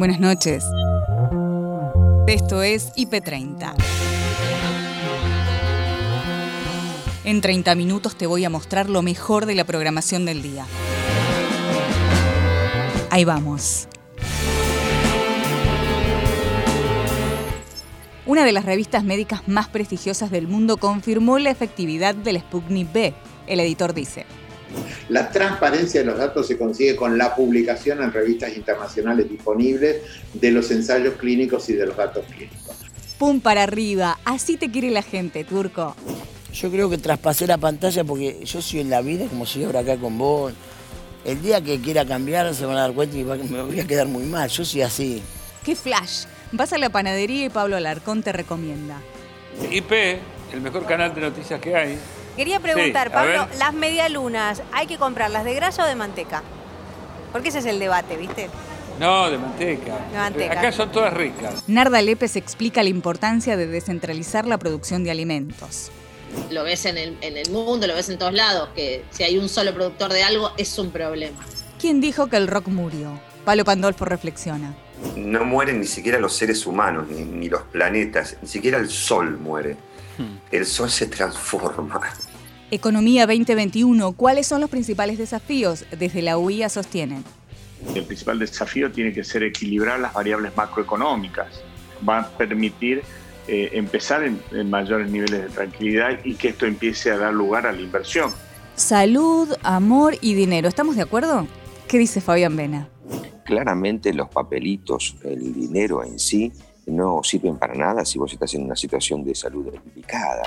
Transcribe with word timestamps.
Buenas 0.00 0.18
noches. 0.18 0.64
Esto 2.26 2.62
es 2.62 2.90
IP30. 2.94 3.74
En 7.24 7.42
30 7.42 7.74
minutos 7.74 8.16
te 8.16 8.26
voy 8.26 8.46
a 8.46 8.48
mostrar 8.48 8.88
lo 8.88 9.02
mejor 9.02 9.44
de 9.44 9.54
la 9.54 9.64
programación 9.64 10.24
del 10.24 10.40
día. 10.40 10.64
Ahí 13.10 13.26
vamos. 13.26 13.88
Una 18.24 18.46
de 18.46 18.52
las 18.52 18.64
revistas 18.64 19.04
médicas 19.04 19.48
más 19.48 19.68
prestigiosas 19.68 20.30
del 20.30 20.48
mundo 20.48 20.78
confirmó 20.78 21.38
la 21.38 21.50
efectividad 21.50 22.14
del 22.14 22.40
Sputnik 22.40 22.90
B. 22.90 23.14
El 23.46 23.60
editor 23.60 23.92
dice. 23.92 24.24
La 25.10 25.28
transparencia 25.28 26.02
de 26.02 26.06
los 26.06 26.18
datos 26.18 26.46
se 26.46 26.56
consigue 26.56 26.94
con 26.94 27.18
la 27.18 27.34
publicación 27.34 28.00
en 28.00 28.12
revistas 28.12 28.56
internacionales 28.56 29.28
disponibles 29.28 29.96
de 30.34 30.52
los 30.52 30.70
ensayos 30.70 31.14
clínicos 31.14 31.68
y 31.68 31.72
de 31.72 31.84
los 31.84 31.96
datos 31.96 32.24
clínicos. 32.26 32.76
¡Pum 33.18 33.40
para 33.40 33.64
arriba! 33.64 34.20
Así 34.24 34.56
te 34.56 34.70
quiere 34.70 34.88
la 34.88 35.02
gente, 35.02 35.42
Turco. 35.42 35.96
Yo 36.54 36.70
creo 36.70 36.88
que 36.88 36.96
traspasé 36.96 37.48
la 37.48 37.58
pantalla 37.58 38.04
porque 38.04 38.44
yo 38.44 38.62
soy 38.62 38.80
en 38.80 38.90
la 38.90 39.00
vida 39.02 39.26
como 39.26 39.46
si 39.46 39.64
ahora 39.64 39.80
acá 39.80 39.96
con 39.96 40.16
vos. 40.16 40.52
El 41.24 41.42
día 41.42 41.60
que 41.60 41.80
quiera 41.80 42.04
cambiar 42.04 42.54
se 42.54 42.64
van 42.64 42.76
a 42.76 42.82
dar 42.82 42.92
cuenta 42.92 43.18
y 43.18 43.24
me 43.24 43.62
voy 43.62 43.80
a 43.80 43.86
quedar 43.88 44.06
muy 44.06 44.22
mal. 44.22 44.48
Yo 44.48 44.64
soy 44.64 44.82
así. 44.82 45.20
¡Qué 45.64 45.74
flash! 45.74 46.26
Vas 46.52 46.72
a 46.72 46.78
la 46.78 46.88
panadería 46.88 47.46
y 47.46 47.48
Pablo 47.48 47.76
Alarcón 47.76 48.22
te 48.22 48.32
recomienda. 48.32 49.00
IP, 49.72 49.92
el 50.52 50.60
mejor 50.60 50.86
canal 50.86 51.12
de 51.12 51.20
noticias 51.20 51.60
que 51.60 51.74
hay. 51.74 51.98
Quería 52.40 52.58
preguntar, 52.58 53.08
Sí, 53.08 53.12
Pablo, 53.12 53.48
ver. 53.48 53.58
las 53.58 53.74
medialunas, 53.74 54.62
¿hay 54.72 54.86
que 54.86 54.96
comprarlas 54.96 55.44
de 55.44 55.52
grasa 55.52 55.84
o 55.84 55.86
de 55.86 55.94
manteca? 55.94 56.42
Porque 57.32 57.50
ese 57.50 57.58
es 57.58 57.66
el 57.66 57.78
debate, 57.78 58.16
¿viste? 58.16 58.48
No, 58.98 59.30
de 59.30 59.36
manteca. 59.36 59.98
De 60.10 60.16
manteca. 60.16 60.58
Acá 60.58 60.72
son 60.72 60.90
todas 60.90 61.12
ricas. 61.12 61.62
Narda 61.66 62.00
Lépez 62.00 62.36
explica 62.36 62.82
la 62.82 62.88
importancia 62.88 63.58
de 63.58 63.66
descentralizar 63.66 64.46
la 64.46 64.56
producción 64.56 65.04
de 65.04 65.10
alimentos. 65.10 65.90
Lo 66.50 66.64
ves 66.64 66.86
en 66.86 66.96
el, 66.96 67.18
en 67.20 67.36
el 67.36 67.50
mundo, 67.50 67.86
lo 67.86 67.94
ves 67.94 68.08
en 68.08 68.16
todos 68.16 68.32
lados, 68.32 68.70
que 68.74 69.04
si 69.10 69.22
hay 69.22 69.36
un 69.36 69.50
solo 69.50 69.74
productor 69.74 70.10
de 70.10 70.22
algo 70.22 70.52
es 70.56 70.78
un 70.78 70.90
problema. 70.90 71.44
¿Quién 71.78 72.00
dijo 72.00 72.28
que 72.28 72.38
el 72.38 72.48
rock 72.48 72.68
murió? 72.68 73.20
Pablo 73.44 73.66
Pandolfo 73.66 74.06
reflexiona. 74.06 74.74
No 75.14 75.44
mueren 75.44 75.78
ni 75.78 75.86
siquiera 75.86 76.18
los 76.18 76.34
seres 76.34 76.64
humanos, 76.66 77.06
ni, 77.10 77.20
ni 77.20 77.50
los 77.50 77.64
planetas, 77.64 78.38
ni 78.40 78.48
siquiera 78.48 78.78
el 78.78 78.88
sol 78.88 79.36
muere. 79.38 79.76
El 80.50 80.64
sol 80.64 80.90
se 80.90 81.06
transforma. 81.06 82.00
Economía 82.72 83.26
2021, 83.26 84.12
¿cuáles 84.12 84.46
son 84.46 84.60
los 84.60 84.70
principales 84.70 85.18
desafíos? 85.18 85.84
Desde 85.98 86.22
la 86.22 86.38
UIA 86.38 86.68
sostienen. 86.68 87.24
El 87.96 88.04
principal 88.04 88.38
desafío 88.38 88.92
tiene 88.92 89.12
que 89.12 89.24
ser 89.24 89.42
equilibrar 89.42 89.98
las 89.98 90.12
variables 90.12 90.56
macroeconómicas. 90.56 91.62
Va 92.08 92.20
a 92.20 92.28
permitir 92.28 93.02
eh, 93.48 93.70
empezar 93.72 94.22
en, 94.22 94.40
en 94.52 94.70
mayores 94.70 95.10
niveles 95.10 95.42
de 95.42 95.48
tranquilidad 95.48 96.20
y 96.22 96.34
que 96.34 96.50
esto 96.50 96.64
empiece 96.64 97.10
a 97.10 97.16
dar 97.16 97.34
lugar 97.34 97.66
a 97.66 97.72
la 97.72 97.80
inversión. 97.80 98.30
Salud, 98.76 99.48
amor 99.64 100.16
y 100.20 100.34
dinero. 100.34 100.68
¿Estamos 100.68 100.94
de 100.94 101.02
acuerdo? 101.02 101.48
¿Qué 101.88 101.98
dice 101.98 102.20
Fabián 102.20 102.54
Vena? 102.54 102.88
Claramente 103.44 104.14
los 104.14 104.28
papelitos, 104.28 105.16
el 105.24 105.52
dinero 105.52 106.04
en 106.04 106.20
sí, 106.20 106.52
no 106.86 107.22
sirven 107.24 107.56
para 107.56 107.74
nada 107.74 108.04
si 108.04 108.16
vos 108.16 108.32
estás 108.32 108.54
en 108.54 108.62
una 108.62 108.76
situación 108.76 109.24
de 109.24 109.34
salud 109.34 109.72
delicada. 109.72 110.42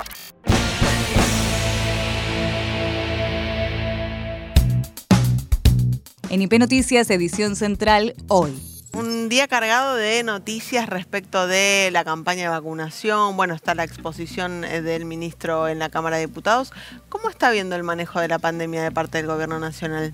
En 6.34 6.42
IP 6.42 6.58
Noticias, 6.58 7.08
edición 7.10 7.54
central, 7.54 8.16
hoy. 8.26 8.60
Un 8.92 9.28
día 9.28 9.46
cargado 9.46 9.94
de 9.94 10.24
noticias 10.24 10.88
respecto 10.88 11.46
de 11.46 11.90
la 11.92 12.02
campaña 12.02 12.42
de 12.42 12.48
vacunación. 12.48 13.36
Bueno, 13.36 13.54
está 13.54 13.76
la 13.76 13.84
exposición 13.84 14.64
eh, 14.64 14.82
del 14.82 15.04
ministro 15.04 15.68
en 15.68 15.78
la 15.78 15.90
Cámara 15.90 16.16
de 16.16 16.26
Diputados. 16.26 16.72
¿Cómo 17.08 17.30
está 17.30 17.52
viendo 17.52 17.76
el 17.76 17.84
manejo 17.84 18.18
de 18.18 18.26
la 18.26 18.40
pandemia 18.40 18.82
de 18.82 18.90
parte 18.90 19.18
del 19.18 19.28
Gobierno 19.28 19.60
Nacional? 19.60 20.12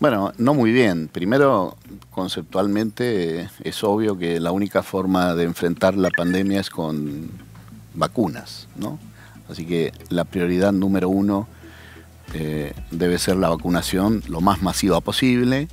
Bueno, 0.00 0.32
no 0.38 0.54
muy 0.54 0.72
bien. 0.72 1.06
Primero, 1.06 1.76
conceptualmente, 2.10 3.48
es 3.62 3.84
obvio 3.84 4.18
que 4.18 4.40
la 4.40 4.50
única 4.50 4.82
forma 4.82 5.36
de 5.36 5.44
enfrentar 5.44 5.96
la 5.96 6.10
pandemia 6.10 6.58
es 6.58 6.70
con 6.70 7.30
vacunas, 7.94 8.66
¿no? 8.74 8.98
Así 9.48 9.64
que 9.66 9.92
la 10.08 10.24
prioridad 10.24 10.72
número 10.72 11.08
uno 11.08 11.46
eh, 12.34 12.74
debe 12.90 13.18
ser 13.18 13.36
la 13.36 13.48
vacunación 13.48 14.22
lo 14.28 14.40
más 14.40 14.62
masiva 14.62 15.00
posible 15.00 15.68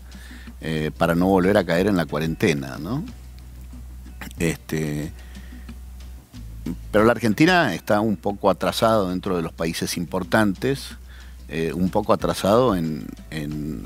eh, 0.60 0.90
para 0.98 1.14
no 1.14 1.28
volver 1.28 1.56
a 1.58 1.64
caer 1.64 1.86
en 1.86 1.98
la 1.98 2.08
cuarentena, 2.08 2.78
¿no? 2.80 3.04
Este, 4.40 5.12
pero 6.92 7.06
la 7.06 7.12
Argentina 7.12 7.76
está 7.76 8.02
un 8.02 8.18
poco 8.18 8.50
atrasado 8.50 9.10
dentro 9.10 9.36
de 9.36 9.44
los 9.44 9.54
países 9.54 9.98
importantes, 9.98 10.96
eh, 11.48 11.74
un 11.74 11.90
poco 11.90 12.12
atrasado 12.12 12.76
en, 12.76 13.08
en, 13.30 13.86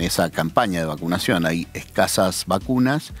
esa 0.00 0.28
campaña 0.30 0.80
de 0.80 0.86
vacunación. 0.86 1.46
Hay 1.46 1.66
escasas 1.72 2.44
vacunas. 2.46 3.12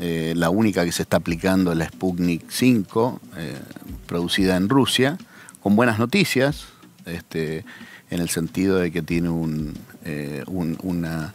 la 0.00 0.50
única 0.50 0.84
que 0.84 0.90
se 0.90 1.02
está 1.02 1.18
aplicando 1.18 1.70
es 1.70 1.78
la 1.78 1.86
Sputnik 1.86 2.50
5, 2.50 3.20
eh, 3.36 3.60
producida 4.06 4.56
en 4.56 4.68
Rusia, 4.68 5.16
con 5.62 5.76
buenas 5.76 6.00
noticias, 6.00 6.64
este, 7.06 7.64
en 8.10 8.20
el 8.20 8.28
sentido 8.28 8.76
de 8.76 8.90
que 8.90 9.02
tiene 9.02 9.28
un, 9.28 9.74
eh, 10.04 10.42
un- 10.46 10.78
una- 10.82 11.34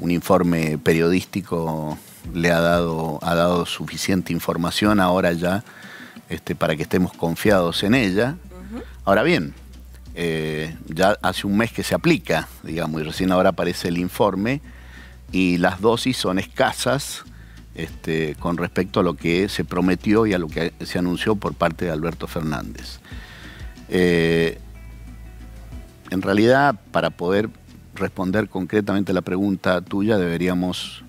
un 0.00 0.10
informe 0.10 0.78
periodístico, 0.78 1.98
le 2.34 2.50
ha 2.50 2.60
dado, 2.60 3.18
ha 3.22 3.34
dado 3.34 3.66
suficiente 3.66 4.32
información 4.32 5.00
ahora 5.00 5.32
ya 5.32 5.64
este, 6.28 6.54
para 6.54 6.76
que 6.76 6.82
estemos 6.84 7.12
confiados 7.12 7.82
en 7.82 7.94
ella. 7.94 8.36
Ahora 9.04 9.22
bien, 9.22 9.52
eh, 10.14 10.76
ya 10.88 11.18
hace 11.22 11.46
un 11.46 11.56
mes 11.56 11.72
que 11.72 11.82
se 11.82 11.94
aplica, 11.94 12.48
digamos, 12.62 13.00
y 13.00 13.04
recién 13.04 13.32
ahora 13.32 13.50
aparece 13.50 13.88
el 13.88 13.98
informe, 13.98 14.60
y 15.30 15.58
las 15.58 15.80
dosis 15.80 16.16
son 16.16 16.38
escasas 16.38 17.24
este, 17.74 18.34
con 18.38 18.56
respecto 18.58 19.00
a 19.00 19.02
lo 19.02 19.14
que 19.14 19.48
se 19.48 19.64
prometió 19.64 20.26
y 20.26 20.34
a 20.34 20.38
lo 20.38 20.46
que 20.48 20.72
se 20.84 20.98
anunció 20.98 21.36
por 21.36 21.54
parte 21.54 21.86
de 21.86 21.90
Alberto 21.90 22.26
Fernández. 22.26 22.98
Eh, 23.88 24.58
en 26.12 26.20
realidad, 26.20 26.78
para 26.90 27.08
poder 27.08 27.48
responder 27.94 28.50
concretamente 28.50 29.14
la 29.14 29.22
pregunta 29.22 29.80
tuya, 29.80 30.18
deberíamos 30.18 31.04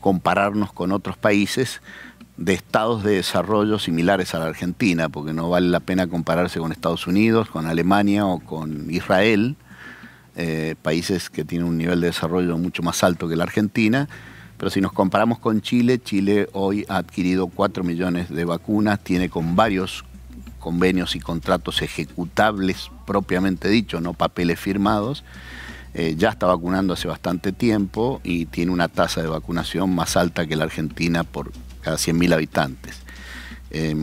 compararnos 0.00 0.72
con 0.72 0.92
otros 0.92 1.16
países 1.16 1.82
de 2.36 2.54
estados 2.54 3.02
de 3.02 3.16
desarrollo 3.16 3.80
similares 3.80 4.32
a 4.32 4.38
la 4.38 4.46
Argentina, 4.46 5.08
porque 5.08 5.32
no 5.32 5.50
vale 5.50 5.68
la 5.68 5.80
pena 5.80 6.06
compararse 6.06 6.60
con 6.60 6.70
Estados 6.70 7.08
Unidos, 7.08 7.50
con 7.50 7.66
Alemania 7.66 8.26
o 8.26 8.38
con 8.38 8.92
Israel, 8.92 9.56
eh, 10.36 10.76
países 10.82 11.30
que 11.30 11.44
tienen 11.44 11.66
un 11.66 11.76
nivel 11.76 12.00
de 12.00 12.08
desarrollo 12.08 12.56
mucho 12.56 12.84
más 12.84 13.02
alto 13.02 13.28
que 13.28 13.34
la 13.34 13.42
Argentina. 13.42 14.08
Pero 14.56 14.70
si 14.70 14.80
nos 14.80 14.92
comparamos 14.92 15.40
con 15.40 15.62
Chile, 15.62 16.00
Chile 16.00 16.48
hoy 16.52 16.86
ha 16.88 16.98
adquirido 16.98 17.48
4 17.48 17.82
millones 17.82 18.28
de 18.30 18.44
vacunas, 18.44 19.00
tiene 19.00 19.28
con 19.28 19.56
varios 19.56 20.04
convenios 20.64 21.14
y 21.14 21.20
contratos 21.20 21.82
ejecutables 21.82 22.90
propiamente 23.06 23.68
dicho, 23.68 24.00
no 24.00 24.14
papeles 24.14 24.58
firmados. 24.58 25.22
Eh, 25.92 26.14
ya 26.16 26.30
está 26.30 26.46
vacunando 26.46 26.94
hace 26.94 27.06
bastante 27.06 27.52
tiempo 27.52 28.22
y 28.24 28.46
tiene 28.46 28.72
una 28.72 28.88
tasa 28.88 29.20
de 29.20 29.28
vacunación 29.28 29.94
más 29.94 30.16
alta 30.16 30.46
que 30.46 30.56
la 30.56 30.64
Argentina 30.64 31.22
por 31.22 31.52
cada 31.82 31.98
100.000 31.98 32.32
habitantes. 32.32 32.96
Eh, 33.72 33.94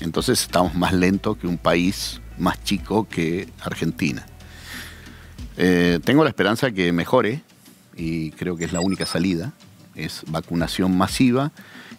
entonces 0.00 0.40
estamos 0.40 0.74
más 0.74 0.94
lentos 0.94 1.36
que 1.36 1.46
un 1.46 1.58
país 1.58 2.22
más 2.38 2.64
chico 2.64 3.06
que 3.06 3.50
Argentina. 3.60 4.24
Eh, 5.58 6.00
tengo 6.02 6.24
la 6.24 6.30
esperanza 6.30 6.70
que 6.70 6.92
mejore 6.92 7.42
y 7.94 8.30
creo 8.30 8.56
que 8.56 8.64
es 8.64 8.72
la 8.72 8.80
única 8.80 9.04
salida, 9.04 9.52
es 9.94 10.22
vacunación 10.28 10.96
masiva 10.96 11.52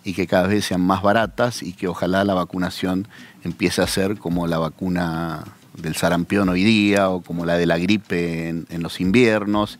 y 0.03 0.13
que 0.13 0.27
cada 0.27 0.47
vez 0.47 0.65
sean 0.65 0.81
más 0.81 1.01
baratas 1.01 1.63
y 1.63 1.73
que 1.73 1.87
ojalá 1.87 2.23
la 2.23 2.33
vacunación 2.33 3.07
empiece 3.43 3.81
a 3.81 3.87
ser 3.87 4.17
como 4.17 4.47
la 4.47 4.57
vacuna 4.57 5.43
del 5.77 5.95
sarampión 5.95 6.49
hoy 6.49 6.63
día 6.63 7.09
o 7.09 7.21
como 7.21 7.45
la 7.45 7.57
de 7.57 7.65
la 7.65 7.77
gripe 7.77 8.49
en, 8.49 8.83
los 8.83 8.99
inviernos, 8.99 9.79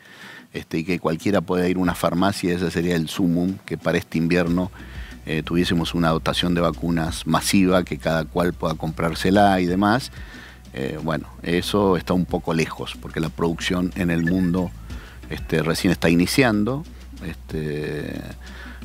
este, 0.54 0.80
y 0.80 0.84
que 0.84 1.00
cualquiera 1.00 1.42
pueda 1.42 1.68
ir 1.68 1.78
a 1.78 1.80
una 1.80 1.96
farmacia, 1.96 2.54
ese 2.54 2.72
sería 2.72 2.96
el 2.96 3.10
sumum, 3.10 3.58
que 3.66 3.78
para 3.78 3.98
este 3.98 4.18
invierno 4.18 4.72
eh, 5.26 5.44
tuviésemos 5.44 5.94
una 5.94 6.10
dotación 6.10 6.56
de 6.56 6.62
vacunas 6.62 7.28
masiva, 7.28 7.84
que 7.84 7.98
cada 7.98 8.26
cual 8.26 8.54
pueda 8.54 8.76
comprársela 8.76 9.60
y 9.62 9.66
demás. 9.66 10.12
Eh, 10.74 10.98
bueno, 11.04 11.28
eso 11.44 11.98
está 11.98 12.14
un 12.14 12.26
poco 12.26 12.54
lejos, 12.54 12.96
porque 13.02 13.20
la 13.20 13.30
producción 13.30 13.92
en 13.96 14.10
el 14.10 14.24
mundo 14.24 14.72
este, 15.30 15.62
recién 15.64 15.92
está 15.92 16.10
iniciando, 16.10 16.84
este, 17.26 18.20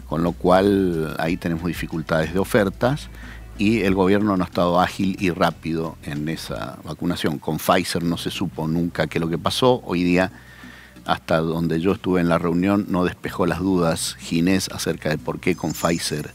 con 0.08 0.22
lo 0.22 0.32
cual 0.32 1.16
ahí 1.18 1.36
tenemos 1.36 1.66
dificultades 1.66 2.32
de 2.32 2.38
ofertas 2.38 3.08
y 3.58 3.82
el 3.82 3.94
gobierno 3.94 4.36
no 4.36 4.44
ha 4.44 4.46
estado 4.46 4.80
ágil 4.80 5.16
y 5.18 5.30
rápido 5.30 5.96
en 6.02 6.28
esa 6.28 6.78
vacunación. 6.84 7.38
Con 7.38 7.58
Pfizer 7.58 8.02
no 8.02 8.16
se 8.16 8.30
supo 8.30 8.68
nunca 8.68 9.06
qué 9.06 9.18
es 9.18 9.20
lo 9.20 9.28
que 9.28 9.38
pasó, 9.38 9.80
hoy 9.84 10.02
día 10.04 10.30
hasta 11.06 11.38
donde 11.38 11.80
yo 11.80 11.92
estuve 11.92 12.20
en 12.20 12.28
la 12.28 12.38
reunión, 12.38 12.86
no 12.88 13.04
despejó 13.04 13.46
las 13.46 13.60
dudas 13.60 14.16
Ginés 14.18 14.68
acerca 14.70 15.08
de 15.08 15.18
por 15.18 15.38
qué 15.38 15.54
con 15.54 15.72
Pfizer, 15.72 16.32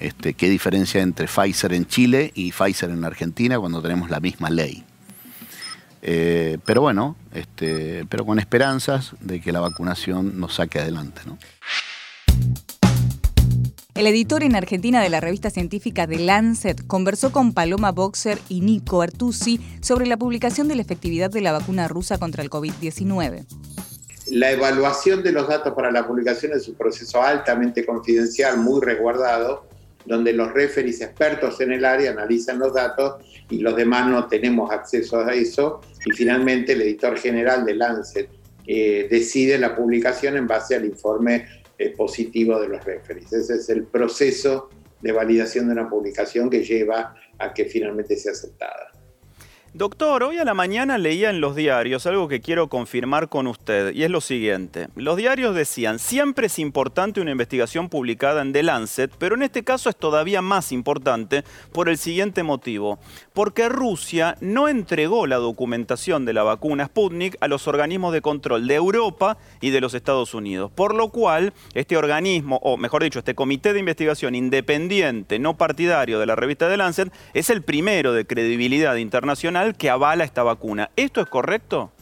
este, 0.00 0.34
qué 0.34 0.50
diferencia 0.50 1.00
entre 1.00 1.28
Pfizer 1.28 1.72
en 1.72 1.86
Chile 1.86 2.32
y 2.34 2.50
Pfizer 2.50 2.90
en 2.90 3.04
Argentina 3.04 3.58
cuando 3.58 3.80
tenemos 3.80 4.10
la 4.10 4.18
misma 4.18 4.50
ley. 4.50 4.84
Eh, 6.02 6.58
pero 6.64 6.80
bueno, 6.80 7.16
este, 7.32 8.04
pero 8.08 8.24
con 8.24 8.38
esperanzas 8.38 9.14
de 9.20 9.40
que 9.40 9.52
la 9.52 9.60
vacunación 9.60 10.40
nos 10.40 10.54
saque 10.54 10.80
adelante. 10.80 11.20
¿no? 11.26 11.38
El 14.00 14.06
editor 14.06 14.42
en 14.42 14.56
Argentina 14.56 15.02
de 15.02 15.10
la 15.10 15.20
revista 15.20 15.50
científica 15.50 16.06
The 16.06 16.20
Lancet 16.20 16.86
conversó 16.86 17.32
con 17.32 17.52
Paloma 17.52 17.92
Boxer 17.92 18.38
y 18.48 18.62
Nico 18.62 19.02
Artusi 19.02 19.60
sobre 19.82 20.06
la 20.06 20.16
publicación 20.16 20.68
de 20.68 20.74
la 20.74 20.80
efectividad 20.80 21.28
de 21.30 21.42
la 21.42 21.52
vacuna 21.52 21.86
rusa 21.86 22.16
contra 22.16 22.42
el 22.42 22.48
COVID-19. 22.48 23.44
La 24.30 24.52
evaluación 24.52 25.22
de 25.22 25.32
los 25.32 25.46
datos 25.46 25.74
para 25.74 25.90
la 25.90 26.06
publicación 26.06 26.52
es 26.54 26.66
un 26.66 26.76
proceso 26.76 27.22
altamente 27.22 27.84
confidencial, 27.84 28.56
muy 28.56 28.80
resguardado, 28.80 29.66
donde 30.06 30.32
los 30.32 30.50
referees 30.50 31.02
expertos 31.02 31.60
en 31.60 31.72
el 31.72 31.84
área 31.84 32.12
analizan 32.12 32.58
los 32.58 32.72
datos 32.72 33.22
y 33.50 33.58
los 33.58 33.76
demás 33.76 34.08
no 34.08 34.28
tenemos 34.28 34.72
acceso 34.72 35.20
a 35.20 35.34
eso. 35.34 35.82
Y 36.06 36.12
finalmente 36.12 36.72
el 36.72 36.80
editor 36.80 37.18
general 37.18 37.66
de 37.66 37.74
Lancet 37.74 38.30
eh, 38.66 39.08
decide 39.10 39.58
la 39.58 39.76
publicación 39.76 40.38
en 40.38 40.46
base 40.46 40.74
al 40.74 40.86
informe 40.86 41.59
eh, 41.80 41.94
positivo 41.96 42.60
de 42.60 42.68
los 42.68 42.84
referees. 42.84 43.32
Ese 43.32 43.54
es 43.54 43.70
el 43.70 43.84
proceso 43.84 44.68
de 45.00 45.12
validación 45.12 45.64
de 45.64 45.72
una 45.72 45.88
publicación 45.88 46.50
que 46.50 46.62
lleva 46.62 47.14
a 47.38 47.54
que 47.54 47.64
finalmente 47.64 48.16
sea 48.16 48.32
aceptada. 48.32 48.92
Doctor, 49.72 50.24
hoy 50.24 50.36
a 50.38 50.44
la 50.44 50.52
mañana 50.52 50.98
leía 50.98 51.30
en 51.30 51.40
los 51.40 51.54
diarios 51.54 52.04
algo 52.04 52.26
que 52.26 52.40
quiero 52.40 52.68
confirmar 52.68 53.28
con 53.28 53.46
usted, 53.46 53.94
y 53.94 54.02
es 54.02 54.10
lo 54.10 54.20
siguiente. 54.20 54.88
Los 54.96 55.16
diarios 55.16 55.54
decían, 55.54 56.00
siempre 56.00 56.48
es 56.48 56.58
importante 56.58 57.20
una 57.20 57.30
investigación 57.30 57.88
publicada 57.88 58.42
en 58.42 58.52
The 58.52 58.64
Lancet, 58.64 59.12
pero 59.16 59.36
en 59.36 59.44
este 59.44 59.62
caso 59.62 59.88
es 59.88 59.94
todavía 59.94 60.42
más 60.42 60.72
importante 60.72 61.44
por 61.70 61.88
el 61.88 61.98
siguiente 61.98 62.42
motivo. 62.42 62.98
Porque 63.32 63.68
Rusia 63.68 64.36
no 64.40 64.66
entregó 64.66 65.28
la 65.28 65.36
documentación 65.36 66.24
de 66.24 66.32
la 66.32 66.42
vacuna 66.42 66.86
Sputnik 66.86 67.36
a 67.40 67.46
los 67.46 67.68
organismos 67.68 68.12
de 68.12 68.22
control 68.22 68.66
de 68.66 68.74
Europa 68.74 69.38
y 69.60 69.70
de 69.70 69.80
los 69.80 69.94
Estados 69.94 70.34
Unidos. 70.34 70.72
Por 70.74 70.96
lo 70.96 71.10
cual, 71.10 71.52
este 71.74 71.96
organismo, 71.96 72.58
o 72.64 72.76
mejor 72.76 73.04
dicho, 73.04 73.20
este 73.20 73.36
comité 73.36 73.72
de 73.72 73.78
investigación 73.78 74.34
independiente, 74.34 75.38
no 75.38 75.56
partidario 75.56 76.18
de 76.18 76.26
la 76.26 76.34
revista 76.34 76.68
The 76.68 76.76
Lancet, 76.76 77.12
es 77.34 77.50
el 77.50 77.62
primero 77.62 78.12
de 78.12 78.26
credibilidad 78.26 78.96
internacional 78.96 79.59
que 79.76 79.90
avala 79.90 80.24
esta 80.24 80.42
vacuna. 80.42 80.90
¿Esto 80.96 81.20
es 81.20 81.28
correcto? 81.28 81.92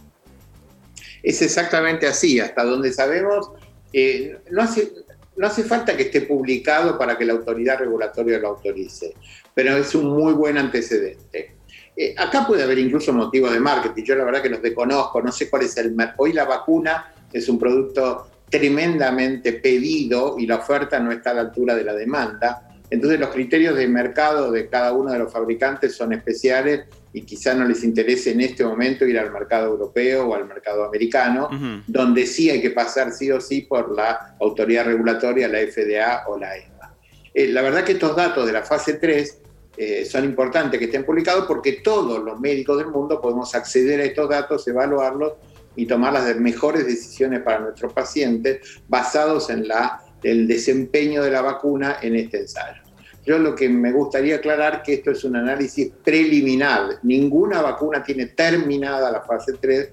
Es 1.23 1.43
exactamente 1.43 2.07
así. 2.07 2.41
Hasta 2.41 2.65
donde 2.65 2.93
sabemos, 2.93 3.51
eh, 3.93 4.39
no, 4.51 4.63
hace, 4.63 5.65
falta 5.65 5.97
que 5.97 6.05
esté 6.05 6.23
publicado 6.23 6.99
para 6.99 7.17
que 7.17 7.25
la 7.25 7.35
autoridad 7.35 7.79
regulatoria 7.79 8.39
lo 8.39 8.49
autorice, 8.49 9.15
pero 9.55 9.77
es 9.77 9.95
un 9.95 10.07
muy 10.07 10.33
buen 10.33 10.59
antecedente. 10.59 11.57
Eh, 11.97 12.15
acá 12.17 12.47
puede 12.47 12.63
haber 12.63 12.79
incluso 12.79 13.13
motivos 13.13 13.53
de 13.53 13.61
marketing. 13.61 14.05
Yo 14.05 14.15
la 14.15 14.25
verdad 14.25 14.43
que 14.43 14.51
los 14.51 14.63
desconozco, 14.63 15.21
no 15.21 15.33
sé 15.33 15.51
cuál 15.51 15.63
es 15.63 15.77
el... 15.77 15.97
Hoy 16.17 16.33
la 16.33 16.45
vacuna 16.45 17.13
es 17.33 17.49
un 17.49 17.59
producto 17.59 18.29
tremendamente 18.49 19.55
pedido 19.55 20.37
y 20.39 20.47
la 20.47 20.57
oferta 20.57 20.99
no 20.99 21.13
está 21.13 21.33
a 21.33 21.35
la 21.35 21.41
altura 21.43 21.75
de 21.75 21.85
la 21.85 21.95
demanda. 21.95 22.68
Entonces 22.91 23.21
los 23.21 23.31
criterios 23.31 23.77
de 23.77 23.87
mercado 23.87 24.51
de 24.51 24.69
cada 24.69 24.93
uno 24.93 25.13
de 25.13 25.19
los 25.19 25.33
fabricantes 25.33 25.95
son 25.95 26.13
especiales 26.13 26.87
y 27.13 27.23
quizá 27.23 27.55
no 27.55 27.65
les 27.67 27.85
interese 27.85 28.33
en 28.33 28.41
este 28.41 28.65
momento 28.65 29.05
ir 29.05 29.19
al 29.19 29.31
mercado 29.33 29.67
europeo 29.67 30.29
o 30.29 30.35
al 30.35 30.47
mercado 30.47 30.85
americano, 30.85 31.49
donde 31.87 32.27
sí 32.27 32.51
hay 32.51 32.61
que 32.61 32.71
pasar 32.71 33.13
sí 33.13 33.31
o 33.31 33.41
sí 33.41 33.63
por 33.63 33.95
la 33.95 34.37
autoridad 34.41 34.87
regulatoria, 34.87 35.49
la 35.49 35.59
FDA 35.59 36.25
o 36.29 36.39
la 36.39 36.57
EMA. 36.57 36.95
Eh, 37.35 37.49
la 37.49 37.63
verdad 37.63 37.85
que 37.85 37.93
estos 37.93 38.17
datos 38.17 38.47
de 38.47 38.53
la 38.53 38.63
fase 38.63 38.95
3 38.95 39.39
eh, 39.77 40.05
son 40.05 40.25
importantes 40.25 40.79
que 40.79 40.87
estén 40.87 41.05
publicados 41.05 41.47
porque 41.47 41.81
todos 41.85 42.23
los 42.25 42.41
médicos 42.41 42.79
del 42.79 42.89
mundo 42.89 43.21
podemos 43.21 43.55
acceder 43.55 44.01
a 44.01 44.05
estos 44.05 44.29
datos, 44.29 44.67
evaluarlos 44.67 45.35
y 45.77 45.87
tomar 45.87 46.13
las 46.13 46.37
mejores 46.37 46.85
decisiones 46.85 47.41
para 47.43 47.61
nuestros 47.61 47.93
pacientes 47.93 48.81
basados 48.89 49.51
en 49.51 49.69
la, 49.69 50.03
el 50.23 50.47
desempeño 50.47 51.23
de 51.23 51.31
la 51.31 51.43
vacuna 51.43 51.99
en 52.03 52.17
este 52.17 52.41
ensayo. 52.41 52.83
Yo 53.25 53.39
lo 53.39 53.55
que 53.55 53.69
me 53.69 53.93
gustaría 53.93 54.37
aclarar 54.37 54.83
que 54.83 54.95
esto 54.95 55.11
es 55.11 55.23
un 55.25 55.37
análisis 55.37 55.93
preliminar. 56.03 56.99
Ninguna 57.03 57.61
vacuna 57.61 58.03
tiene 58.03 58.27
terminada 58.27 59.11
la 59.11 59.21
fase 59.21 59.53
3, 59.61 59.91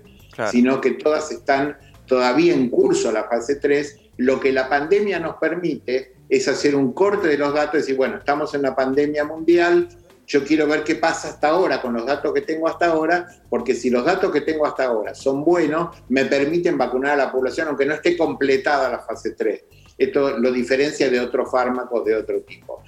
sino 0.51 0.80
que 0.80 0.92
todas 0.92 1.31
están 1.31 1.77
todavía 2.06 2.54
en 2.54 2.69
curso 2.69 3.12
la 3.12 3.25
fase 3.25 3.56
3. 3.56 4.00
Lo 4.18 4.39
que 4.39 4.54
la 4.54 4.69
pandemia 4.69 5.19
nos 5.19 5.36
permite 5.36 6.13
es 6.30 6.48
hacer 6.48 6.75
un 6.75 6.94
corte 6.94 7.27
de 7.27 7.38
los 7.38 7.54
datos 7.54 7.75
y 7.75 7.77
decir, 7.80 7.98
bueno, 7.98 8.18
estamos 8.18 8.54
en 8.54 8.62
la 8.62 8.75
pandemia 8.75 9.25
mundial, 9.25 9.89
yo 10.27 10.44
quiero 10.44 10.66
ver 10.68 10.83
qué 10.83 10.95
pasa 10.95 11.30
hasta 11.30 11.50
ahora 11.50 11.81
con 11.81 11.94
los 11.94 12.06
datos 12.06 12.33
que 12.33 12.42
tengo 12.42 12.68
hasta 12.68 12.88
ahora, 12.88 13.27
porque 13.50 13.75
si 13.75 13.89
los 13.89 14.06
datos 14.06 14.31
que 14.31 14.42
tengo 14.42 14.66
hasta 14.66 14.86
ahora 14.86 15.13
son 15.13 15.44
buenos, 15.44 15.95
me 16.10 16.25
permiten 16.25 16.77
vacunar 16.77 17.12
a 17.12 17.25
la 17.25 17.31
población 17.31 17.68
aunque 17.68 17.86
no 17.86 17.94
esté 17.94 18.18
completada 18.18 18.89
la 18.89 19.00
fase 19.00 19.31
3. 19.31 19.63
Esto 19.98 20.38
lo 20.38 20.52
diferencia 20.52 21.10
de 21.10 21.20
otros 21.20 21.50
fármacos 21.50 22.04
de 22.06 22.16
otro 22.16 22.42
tipo 22.42 22.84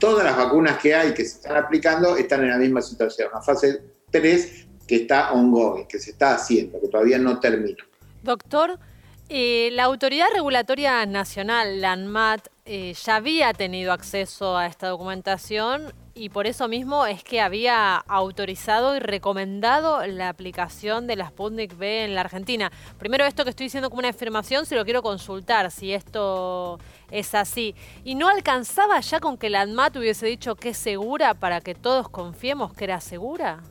todas 0.00 0.24
las 0.24 0.36
vacunas 0.36 0.78
que 0.78 0.92
hay 0.92 1.14
que 1.14 1.24
se 1.24 1.36
están 1.36 1.56
aplicando 1.56 2.16
están 2.16 2.42
en 2.42 2.48
la 2.48 2.56
misma 2.56 2.80
situación, 2.80 3.28
una 3.30 3.42
fase 3.42 3.82
3 4.10 4.66
que 4.88 4.96
está 4.96 5.32
ongoing, 5.32 5.86
que 5.86 6.00
se 6.00 6.10
está 6.10 6.34
haciendo, 6.34 6.80
que 6.80 6.88
todavía 6.88 7.18
no 7.18 7.38
termina. 7.38 7.84
Doctor, 8.22 8.80
eh, 9.28 9.68
la 9.72 9.84
Autoridad 9.84 10.26
Regulatoria 10.34 11.06
Nacional, 11.06 11.80
la 11.80 11.92
ANMAT, 11.92 12.48
eh, 12.72 12.94
ya 13.04 13.16
había 13.16 13.52
tenido 13.52 13.92
acceso 13.92 14.56
a 14.56 14.66
esta 14.66 14.86
documentación 14.86 15.92
y 16.14 16.28
por 16.28 16.46
eso 16.46 16.68
mismo 16.68 17.04
es 17.04 17.24
que 17.24 17.40
había 17.40 17.96
autorizado 17.96 18.94
y 18.94 19.00
recomendado 19.00 20.06
la 20.06 20.28
aplicación 20.28 21.08
de 21.08 21.16
la 21.16 21.30
Sputnik 21.30 21.76
B 21.76 22.04
en 22.04 22.14
la 22.14 22.20
Argentina. 22.20 22.70
Primero 22.96 23.24
esto 23.24 23.42
que 23.42 23.50
estoy 23.50 23.66
diciendo 23.66 23.90
como 23.90 23.98
una 23.98 24.10
afirmación, 24.10 24.66
si 24.66 24.76
lo 24.76 24.84
quiero 24.84 25.02
consultar, 25.02 25.72
si 25.72 25.92
esto 25.92 26.78
es 27.10 27.34
así. 27.34 27.74
¿Y 28.04 28.14
no 28.14 28.28
alcanzaba 28.28 29.00
ya 29.00 29.18
con 29.18 29.36
que 29.36 29.50
la 29.50 29.62
ANMAT 29.62 29.96
hubiese 29.96 30.26
dicho 30.26 30.54
que 30.54 30.68
es 30.68 30.78
segura 30.78 31.34
para 31.34 31.60
que 31.60 31.74
todos 31.74 32.08
confiemos 32.08 32.72
que 32.72 32.84
era 32.84 33.00
segura? 33.00 33.64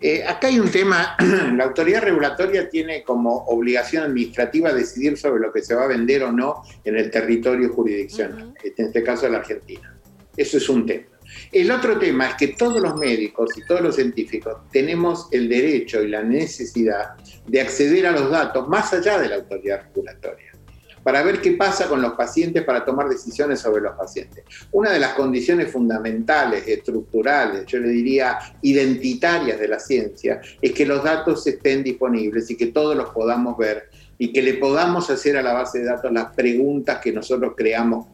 Eh, 0.00 0.24
acá 0.24 0.48
hay 0.48 0.60
un 0.60 0.70
tema, 0.70 1.16
la 1.56 1.64
autoridad 1.64 2.02
regulatoria 2.02 2.68
tiene 2.68 3.02
como 3.02 3.34
obligación 3.46 4.04
administrativa 4.04 4.72
decidir 4.72 5.16
sobre 5.16 5.40
lo 5.40 5.52
que 5.52 5.62
se 5.62 5.74
va 5.74 5.84
a 5.84 5.88
vender 5.88 6.22
o 6.24 6.32
no 6.32 6.62
en 6.84 6.96
el 6.96 7.10
territorio 7.10 7.70
jurisdiccional, 7.72 8.54
en 8.62 8.86
este 8.86 9.02
caso 9.02 9.28
la 9.28 9.38
Argentina. 9.38 9.96
Eso 10.36 10.58
es 10.58 10.68
un 10.68 10.84
tema. 10.84 11.06
El 11.50 11.70
otro 11.70 11.98
tema 11.98 12.28
es 12.28 12.34
que 12.34 12.48
todos 12.48 12.80
los 12.80 12.96
médicos 12.96 13.56
y 13.56 13.64
todos 13.64 13.80
los 13.80 13.96
científicos 13.96 14.56
tenemos 14.70 15.28
el 15.32 15.48
derecho 15.48 16.02
y 16.02 16.08
la 16.08 16.22
necesidad 16.22 17.14
de 17.46 17.60
acceder 17.60 18.06
a 18.06 18.12
los 18.12 18.30
datos 18.30 18.68
más 18.68 18.92
allá 18.92 19.18
de 19.18 19.28
la 19.28 19.36
autoridad 19.36 19.82
regulatoria 19.82 20.55
para 21.06 21.22
ver 21.22 21.40
qué 21.40 21.52
pasa 21.52 21.86
con 21.86 22.02
los 22.02 22.14
pacientes, 22.14 22.64
para 22.64 22.84
tomar 22.84 23.08
decisiones 23.08 23.60
sobre 23.60 23.80
los 23.80 23.94
pacientes. 23.94 24.42
Una 24.72 24.90
de 24.90 24.98
las 24.98 25.14
condiciones 25.14 25.70
fundamentales, 25.70 26.66
estructurales, 26.66 27.64
yo 27.64 27.78
le 27.78 27.90
diría 27.90 28.40
identitarias 28.62 29.60
de 29.60 29.68
la 29.68 29.78
ciencia, 29.78 30.40
es 30.60 30.72
que 30.72 30.84
los 30.84 31.04
datos 31.04 31.46
estén 31.46 31.84
disponibles 31.84 32.50
y 32.50 32.56
que 32.56 32.66
todos 32.66 32.96
los 32.96 33.10
podamos 33.10 33.56
ver 33.56 33.88
y 34.18 34.32
que 34.32 34.42
le 34.42 34.54
podamos 34.54 35.08
hacer 35.08 35.36
a 35.36 35.42
la 35.42 35.52
base 35.52 35.78
de 35.78 35.84
datos 35.84 36.10
las 36.10 36.34
preguntas 36.34 36.98
que 36.98 37.12
nosotros 37.12 37.52
creamos 37.56 38.08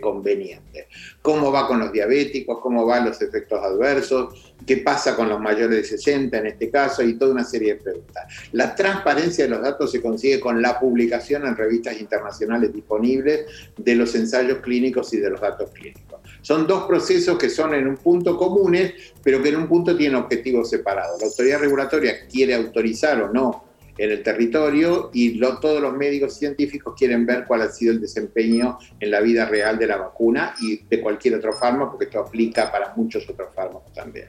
conveniente. 0.00 0.88
¿Cómo 1.22 1.52
va 1.52 1.66
con 1.66 1.78
los 1.78 1.92
diabéticos? 1.92 2.58
¿Cómo 2.60 2.86
van 2.86 3.06
los 3.06 3.20
efectos 3.22 3.60
adversos? 3.62 4.54
¿Qué 4.66 4.78
pasa 4.78 5.16
con 5.16 5.28
los 5.28 5.40
mayores 5.40 5.70
de 5.70 5.84
60 5.84 6.38
en 6.38 6.46
este 6.46 6.70
caso? 6.70 7.02
Y 7.02 7.14
toda 7.14 7.32
una 7.32 7.44
serie 7.44 7.74
de 7.74 7.80
preguntas. 7.80 8.24
La 8.52 8.74
transparencia 8.74 9.44
de 9.44 9.50
los 9.50 9.62
datos 9.62 9.90
se 9.92 10.02
consigue 10.02 10.40
con 10.40 10.60
la 10.60 10.78
publicación 10.78 11.46
en 11.46 11.56
revistas 11.56 12.00
internacionales 12.00 12.72
disponibles 12.72 13.46
de 13.76 13.94
los 13.94 14.14
ensayos 14.14 14.58
clínicos 14.58 15.12
y 15.14 15.18
de 15.18 15.30
los 15.30 15.40
datos 15.40 15.70
clínicos. 15.70 16.20
Son 16.42 16.66
dos 16.66 16.84
procesos 16.84 17.38
que 17.38 17.50
son 17.50 17.74
en 17.74 17.86
un 17.86 17.96
punto 17.96 18.36
comunes, 18.36 18.94
pero 19.22 19.42
que 19.42 19.50
en 19.50 19.56
un 19.56 19.68
punto 19.68 19.96
tienen 19.96 20.16
objetivos 20.16 20.70
separados. 20.70 21.20
La 21.20 21.26
autoridad 21.26 21.60
regulatoria 21.60 22.26
quiere 22.26 22.54
autorizar 22.54 23.22
o 23.22 23.32
no 23.32 23.69
en 24.00 24.10
el 24.10 24.22
territorio 24.22 25.10
y 25.12 25.38
todos 25.38 25.82
los 25.82 25.94
médicos 25.94 26.34
científicos 26.34 26.94
quieren 26.96 27.26
ver 27.26 27.44
cuál 27.46 27.60
ha 27.60 27.68
sido 27.68 27.92
el 27.92 28.00
desempeño 28.00 28.78
en 28.98 29.10
la 29.10 29.20
vida 29.20 29.44
real 29.44 29.78
de 29.78 29.86
la 29.86 29.98
vacuna 29.98 30.54
y 30.58 30.78
de 30.88 31.02
cualquier 31.02 31.34
otro 31.34 31.52
fármaco, 31.52 31.92
porque 31.92 32.06
esto 32.06 32.20
aplica 32.20 32.72
para 32.72 32.94
muchos 32.96 33.28
otros 33.28 33.54
fármacos 33.54 33.92
también. 33.92 34.28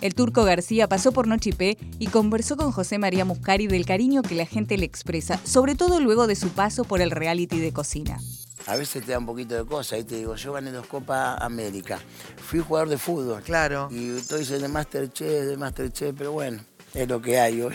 El 0.00 0.14
turco 0.14 0.44
García 0.44 0.88
pasó 0.88 1.12
por 1.12 1.28
Nochipé 1.28 1.76
y 2.00 2.08
conversó 2.08 2.56
con 2.56 2.72
José 2.72 2.98
María 2.98 3.24
Muscari 3.24 3.68
del 3.68 3.84
cariño 3.84 4.22
que 4.22 4.34
la 4.34 4.46
gente 4.46 4.76
le 4.76 4.86
expresa, 4.86 5.38
sobre 5.44 5.76
todo 5.76 6.00
luego 6.00 6.26
de 6.26 6.34
su 6.34 6.48
paso 6.48 6.84
por 6.84 7.00
el 7.00 7.12
reality 7.12 7.60
de 7.60 7.72
cocina. 7.72 8.18
A 8.66 8.76
veces 8.76 9.04
te 9.04 9.12
da 9.12 9.18
un 9.18 9.26
poquito 9.26 9.54
de 9.54 9.64
cosas, 9.64 10.00
y 10.00 10.04
te 10.04 10.16
digo, 10.16 10.34
yo 10.34 10.54
gané 10.54 10.72
dos 10.72 10.86
Copas 10.86 11.40
América, 11.40 12.00
fui 12.36 12.60
jugador 12.60 12.88
de 12.88 12.98
fútbol. 12.98 13.42
Claro. 13.42 13.88
Y 13.90 14.16
estoy 14.16 14.44
de 14.44 14.68
Masterchef, 14.68 15.46
de 15.46 15.56
Masterchef, 15.56 16.14
pero 16.16 16.32
bueno, 16.32 16.60
es 16.94 17.08
lo 17.08 17.20
que 17.20 17.38
hay 17.38 17.60
hoy. 17.60 17.74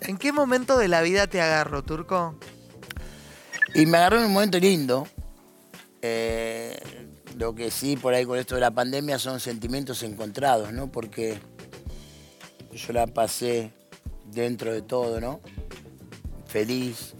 ¿En 0.00 0.16
qué 0.16 0.32
momento 0.32 0.78
de 0.78 0.88
la 0.88 1.02
vida 1.02 1.26
te 1.26 1.40
agarró, 1.40 1.82
Turco? 1.82 2.38
Y 3.74 3.86
me 3.86 3.98
agarró 3.98 4.18
en 4.18 4.26
un 4.26 4.32
momento 4.32 4.58
lindo. 4.58 5.06
Eh, 6.02 6.78
lo 7.36 7.54
que 7.54 7.70
sí, 7.70 7.96
por 7.96 8.14
ahí 8.14 8.24
con 8.24 8.38
esto 8.38 8.54
de 8.54 8.62
la 8.62 8.70
pandemia 8.70 9.18
son 9.18 9.40
sentimientos 9.40 10.02
encontrados, 10.02 10.72
¿no? 10.72 10.90
Porque 10.90 11.38
yo 12.72 12.92
la 12.92 13.06
pasé 13.06 13.72
dentro 14.26 14.72
de 14.72 14.82
todo, 14.82 15.20
¿no? 15.20 15.40
Feliz 16.46 17.14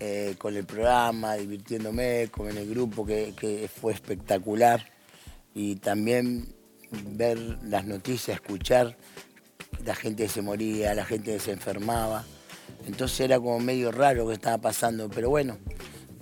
eh, 0.00 0.34
con 0.38 0.56
el 0.56 0.66
programa, 0.66 1.34
divirtiéndome, 1.34 2.28
con 2.30 2.48
el 2.48 2.68
grupo 2.68 3.06
que, 3.06 3.34
que 3.38 3.68
fue 3.68 3.92
espectacular. 3.92 4.84
Y 5.54 5.76
también 5.76 6.54
ver 6.90 7.38
las 7.62 7.86
noticias, 7.86 8.36
escuchar 8.36 8.96
la 9.84 9.94
gente 9.94 10.28
se 10.28 10.42
moría, 10.42 10.94
la 10.94 11.04
gente 11.04 11.38
se 11.40 11.52
enfermaba. 11.52 12.24
Entonces 12.86 13.20
era 13.20 13.38
como 13.38 13.58
medio 13.60 13.90
raro 13.92 14.22
lo 14.22 14.28
que 14.28 14.34
estaba 14.34 14.58
pasando, 14.58 15.08
pero 15.08 15.30
bueno, 15.30 15.58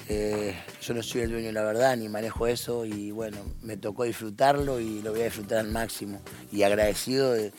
eh, 0.09 0.55
yo 0.81 0.95
no 0.95 1.03
soy 1.03 1.23
el 1.23 1.31
dueño 1.31 1.47
de 1.47 1.53
la 1.53 1.63
verdad 1.63 1.97
ni 1.97 2.09
manejo 2.09 2.47
eso 2.47 2.85
y 2.85 3.11
bueno, 3.11 3.39
me 3.63 3.77
tocó 3.77 4.05
disfrutarlo 4.05 4.81
y 4.81 5.01
lo 5.03 5.13
voy 5.13 5.23
a 5.23 5.25
disfrutar 5.25 5.59
al 5.59 5.69
máximo. 5.69 6.21
Y 6.53 6.63
agradecido 6.63 7.33
de, 7.33 7.53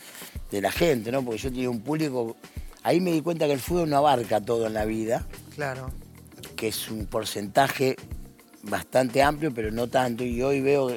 de 0.50 0.60
la 0.60 0.70
gente, 0.70 1.10
¿no? 1.12 1.22
Porque 1.24 1.38
yo 1.38 1.50
tenía 1.50 1.70
un 1.70 1.80
público, 1.82 2.36
ahí 2.82 3.00
me 3.00 3.12
di 3.12 3.22
cuenta 3.22 3.46
que 3.46 3.52
el 3.54 3.60
fútbol 3.60 3.90
no 3.90 3.96
abarca 3.98 4.40
todo 4.40 4.66
en 4.66 4.74
la 4.74 4.84
vida, 4.84 5.26
Claro. 5.54 5.90
que 6.56 6.68
es 6.68 6.90
un 6.90 7.06
porcentaje 7.06 7.96
bastante 8.62 9.22
amplio, 9.22 9.52
pero 9.52 9.70
no 9.70 9.88
tanto. 9.88 10.24
Y 10.24 10.40
hoy 10.42 10.60
veo 10.60 10.90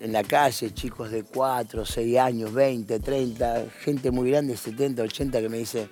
en 0.00 0.12
la 0.12 0.22
calle 0.22 0.72
chicos 0.72 1.10
de 1.10 1.24
4, 1.24 1.84
6 1.84 2.18
años, 2.18 2.52
20, 2.52 3.00
30, 3.00 3.64
gente 3.80 4.10
muy 4.10 4.30
grande, 4.30 4.56
70, 4.56 5.02
80, 5.02 5.40
que 5.40 5.48
me 5.48 5.58
dice, 5.58 5.88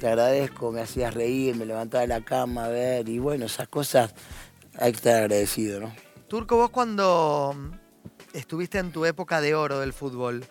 te 0.00 0.08
agradezco, 0.08 0.72
me 0.72 0.80
hacías 0.80 1.12
reír, 1.12 1.54
me 1.56 1.66
levantaba 1.66 2.02
de 2.02 2.08
la 2.08 2.24
cama 2.24 2.66
a 2.66 2.68
ver, 2.68 3.08
y 3.08 3.18
bueno, 3.18 3.46
esas 3.46 3.68
cosas 3.68 4.14
hay 4.78 4.92
que 4.92 4.96
estar 4.96 5.22
agradecido, 5.22 5.80
¿no? 5.80 5.92
Turco, 6.28 6.56
vos 6.56 6.70
cuando 6.70 7.54
estuviste 8.32 8.78
en 8.78 8.90
tu 8.90 9.04
época 9.04 9.40
de 9.40 9.54
oro 9.54 9.80
del 9.80 9.92
fútbol, 9.92 10.44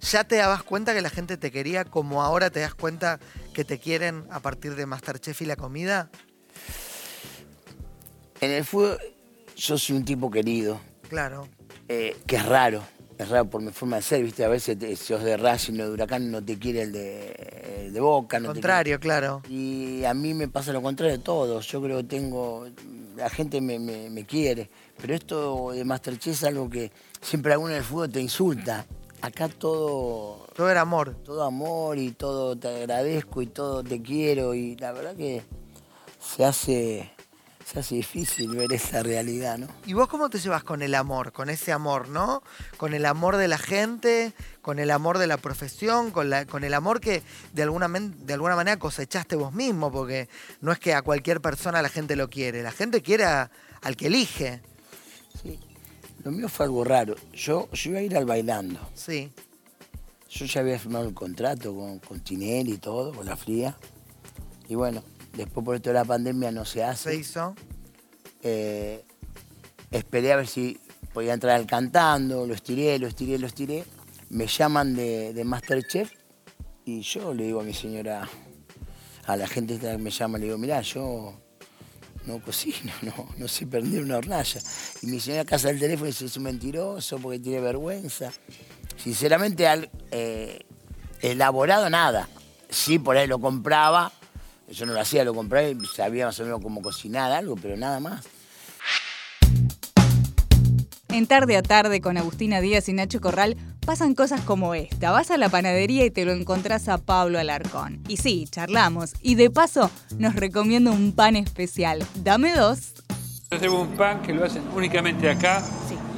¿ya 0.00 0.24
te 0.24 0.36
dabas 0.36 0.64
cuenta 0.64 0.94
que 0.94 1.00
la 1.00 1.10
gente 1.10 1.36
te 1.36 1.52
quería 1.52 1.84
como 1.84 2.22
ahora 2.22 2.50
te 2.50 2.60
das 2.60 2.74
cuenta 2.74 3.20
que 3.54 3.64
te 3.64 3.78
quieren 3.78 4.24
a 4.30 4.40
partir 4.40 4.74
de 4.74 4.86
Masterchef 4.86 5.42
y 5.42 5.46
la 5.46 5.56
comida? 5.56 6.10
En 8.40 8.50
el 8.50 8.64
fútbol 8.64 8.98
yo 9.56 9.78
soy 9.78 9.96
un 9.96 10.04
tipo 10.04 10.30
querido, 10.30 10.80
Claro. 11.08 11.48
Eh, 11.88 12.16
que 12.26 12.36
es 12.36 12.46
raro, 12.46 12.82
es 13.18 13.28
raro 13.28 13.48
por 13.50 13.60
mi 13.62 13.72
forma 13.72 13.96
de 13.96 14.02
ser, 14.02 14.22
¿viste? 14.22 14.44
A 14.44 14.48
veces 14.48 14.78
te- 14.78 14.94
si 14.94 15.06
sos 15.06 15.22
de 15.24 15.36
Racing 15.36 15.74
o 15.80 15.86
de 15.86 15.90
Huracán 15.90 16.30
no 16.30 16.42
te 16.44 16.58
quiere 16.58 16.82
el 16.82 16.92
de, 16.92 17.84
el 17.86 17.92
de 17.92 18.00
Boca. 18.00 18.38
No 18.38 18.48
te 18.48 18.52
Contrario, 18.54 18.98
quiere- 18.98 19.00
claro. 19.00 19.42
Y 19.48 20.04
a 20.04 20.14
mí 20.14 20.34
me 20.34 20.48
pasa 20.48 20.72
lo 20.72 20.82
contrario 20.82 21.16
de 21.16 21.22
todos. 21.22 21.66
Yo 21.68 21.82
creo 21.82 21.96
que 21.98 22.04
tengo. 22.04 22.66
La 23.16 23.28
gente 23.30 23.60
me, 23.60 23.78
me- 23.78 24.10
me 24.10 24.24
quiere. 24.24 24.70
Pero 25.00 25.14
esto 25.14 25.70
de 25.72 25.84
Masterchef 25.84 26.34
es 26.34 26.44
algo 26.44 26.68
que 26.70 26.92
siempre 27.20 27.52
alguno 27.52 27.72
en 27.72 27.78
el 27.78 27.84
fútbol 27.84 28.10
te 28.10 28.20
insulta. 28.20 28.86
Acá 29.20 29.48
todo. 29.48 30.46
Todo 30.54 30.70
era 30.70 30.82
amor. 30.82 31.16
Todo 31.24 31.42
amor 31.42 31.98
y 31.98 32.12
todo 32.12 32.56
te 32.56 32.68
agradezco 32.68 33.42
y 33.42 33.46
todo 33.46 33.82
te 33.82 34.00
quiero. 34.00 34.54
Y 34.54 34.76
la 34.76 34.92
verdad 34.92 35.16
que 35.16 35.42
se 36.20 36.44
hace. 36.44 37.10
Se 37.70 37.80
hace 37.80 37.96
difícil 37.96 38.56
ver 38.56 38.72
esa 38.72 39.02
realidad, 39.02 39.58
¿no? 39.58 39.66
¿Y 39.84 39.92
vos 39.92 40.08
cómo 40.08 40.30
te 40.30 40.38
llevas 40.38 40.64
con 40.64 40.80
el 40.80 40.94
amor, 40.94 41.32
con 41.32 41.50
ese 41.50 41.70
amor, 41.70 42.08
no? 42.08 42.42
Con 42.78 42.94
el 42.94 43.04
amor 43.04 43.36
de 43.36 43.46
la 43.46 43.58
gente, 43.58 44.32
con 44.62 44.78
el 44.78 44.90
amor 44.90 45.18
de 45.18 45.26
la 45.26 45.36
profesión, 45.36 46.10
con, 46.10 46.30
la, 46.30 46.46
con 46.46 46.64
el 46.64 46.72
amor 46.72 46.98
que 47.00 47.22
de 47.52 47.62
alguna, 47.62 47.88
de 47.88 48.32
alguna 48.32 48.56
manera 48.56 48.78
cosechaste 48.78 49.36
vos 49.36 49.52
mismo, 49.52 49.92
porque 49.92 50.30
no 50.62 50.72
es 50.72 50.78
que 50.78 50.94
a 50.94 51.02
cualquier 51.02 51.42
persona 51.42 51.82
la 51.82 51.90
gente 51.90 52.16
lo 52.16 52.30
quiere, 52.30 52.62
la 52.62 52.72
gente 52.72 53.02
quiere 53.02 53.24
a- 53.26 53.50
al 53.82 53.96
que 53.96 54.06
elige. 54.06 54.62
Lo 56.24 56.30
mío 56.30 56.48
fue 56.48 56.64
algo 56.66 56.84
raro. 56.84 57.16
Yo, 57.34 57.68
yo 57.72 57.90
iba 57.90 57.98
a 58.00 58.02
ir 58.02 58.16
al 58.16 58.24
bailando. 58.24 58.80
Sí. 58.94 59.30
Yo 60.30 60.46
ya 60.46 60.62
había 60.62 60.78
firmado 60.78 61.06
el 61.06 61.14
contrato 61.14 61.74
con, 61.74 61.98
con 61.98 62.20
Tinelli 62.20 62.72
y 62.72 62.78
todo, 62.78 63.12
con 63.12 63.26
la 63.26 63.36
fría. 63.36 63.76
Y 64.68 64.74
bueno, 64.74 65.02
después 65.34 65.64
por 65.64 65.76
esto 65.76 65.90
de 65.90 65.94
la 65.94 66.04
pandemia 66.04 66.50
no 66.50 66.64
se 66.64 66.84
hace. 66.84 67.10
Se 67.10 67.16
hizo. 67.16 67.54
Eh, 68.42 69.04
esperé 69.90 70.32
a 70.32 70.36
ver 70.36 70.46
si 70.46 70.78
podía 71.12 71.34
entrar 71.34 71.56
al 71.56 71.66
cantando, 71.66 72.46
lo 72.46 72.54
estiré, 72.54 72.98
lo 72.98 73.06
estiré, 73.06 73.38
lo 73.38 73.46
estiré. 73.46 73.84
Me 74.30 74.46
llaman 74.46 74.94
de, 74.94 75.32
de 75.32 75.44
Masterchef 75.44 76.12
y 76.84 77.02
yo 77.02 77.34
le 77.34 77.44
digo 77.44 77.60
a 77.60 77.64
mi 77.64 77.74
señora, 77.74 78.28
a 79.26 79.36
la 79.36 79.46
gente 79.46 79.78
que 79.78 79.98
me 79.98 80.10
llama, 80.10 80.38
le 80.38 80.46
digo, 80.46 80.56
mirá, 80.56 80.80
yo 80.80 81.34
no 82.24 82.40
cocino, 82.40 82.92
no, 83.02 83.28
no 83.36 83.48
sé 83.48 83.66
prender 83.66 84.02
una 84.02 84.18
hornalla. 84.18 84.60
Y 85.02 85.06
mi 85.06 85.20
señora 85.20 85.44
casa 85.44 85.70
el 85.70 85.78
teléfono 85.78 86.06
y 86.08 86.12
dice, 86.12 86.26
es 86.26 86.36
un 86.36 86.44
mentiroso 86.44 87.18
porque 87.18 87.38
tiene 87.38 87.60
vergüenza. 87.60 88.32
Sinceramente, 88.96 89.66
al, 89.66 89.90
eh, 90.10 90.60
elaborado 91.20 91.90
nada. 91.90 92.28
Sí, 92.70 92.98
por 92.98 93.16
ahí 93.16 93.26
lo 93.26 93.38
compraba, 93.38 94.12
yo 94.70 94.86
no 94.86 94.92
lo 94.92 95.00
hacía, 95.00 95.24
lo 95.24 95.34
compraba 95.34 95.68
y 95.68 95.76
sabía 95.86 96.26
más 96.26 96.38
o 96.40 96.44
menos 96.44 96.60
cómo 96.62 96.82
cocinar 96.82 97.32
algo, 97.32 97.56
pero 97.56 97.76
nada 97.76 98.00
más. 98.00 98.26
En 101.10 101.26
Tarde 101.26 101.56
a 101.56 101.62
Tarde 101.62 102.00
con 102.00 102.18
Agustina 102.18 102.60
Díaz 102.60 102.88
y 102.88 102.92
Nacho 102.92 103.20
Corral 103.20 103.56
pasan 103.86 104.14
cosas 104.14 104.42
como 104.42 104.74
esta. 104.74 105.10
Vas 105.10 105.30
a 105.30 105.38
la 105.38 105.48
panadería 105.48 106.04
y 106.04 106.10
te 106.10 106.26
lo 106.26 106.32
encontrás 106.32 106.88
a 106.88 106.98
Pablo 106.98 107.38
Alarcón. 107.38 108.02
Y 108.08 108.18
sí, 108.18 108.46
charlamos. 108.50 109.14
Y 109.22 109.34
de 109.34 109.48
paso 109.50 109.90
nos 110.18 110.36
recomienda 110.36 110.90
un 110.90 111.12
pan 111.12 111.36
especial. 111.36 112.04
Dame 112.16 112.54
dos. 112.54 112.92
Yo 113.50 113.58
llevo 113.58 113.80
un 113.80 113.96
pan 113.96 114.20
que 114.20 114.34
lo 114.34 114.44
hacen 114.44 114.62
únicamente 114.76 115.30
acá 115.30 115.64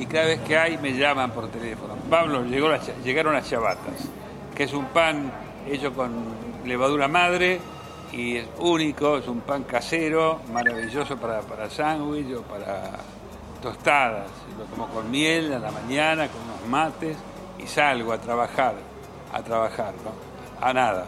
y 0.00 0.06
cada 0.06 0.24
vez 0.24 0.40
que 0.40 0.58
hay 0.58 0.76
me 0.78 0.98
llaman 0.98 1.32
por 1.32 1.48
teléfono. 1.52 1.94
Pablo, 2.10 2.44
llegó 2.44 2.68
llegaron 3.04 3.34
las 3.34 3.48
chabatas, 3.48 4.08
que 4.56 4.64
es 4.64 4.72
un 4.72 4.86
pan 4.86 5.32
hecho 5.70 5.94
con 5.94 6.10
levadura 6.66 7.06
madre 7.06 7.60
y 8.12 8.36
es 8.38 8.48
único, 8.58 9.18
es 9.18 9.28
un 9.28 9.40
pan 9.40 9.64
casero, 9.64 10.40
maravilloso 10.52 11.16
para, 11.16 11.40
para 11.42 11.70
sándwich 11.70 12.34
o 12.34 12.42
para 12.42 12.92
tostadas. 13.62 14.28
Lo 14.58 14.64
como 14.66 14.88
con 14.88 15.10
miel 15.10 15.52
a 15.52 15.58
la 15.58 15.70
mañana, 15.70 16.28
con 16.28 16.42
unos 16.42 16.68
mates 16.68 17.16
y 17.58 17.66
salgo 17.66 18.12
a 18.12 18.18
trabajar, 18.18 18.74
a 19.32 19.42
trabajar, 19.42 19.94
¿no? 20.04 20.66
A 20.66 20.72
nada, 20.72 21.06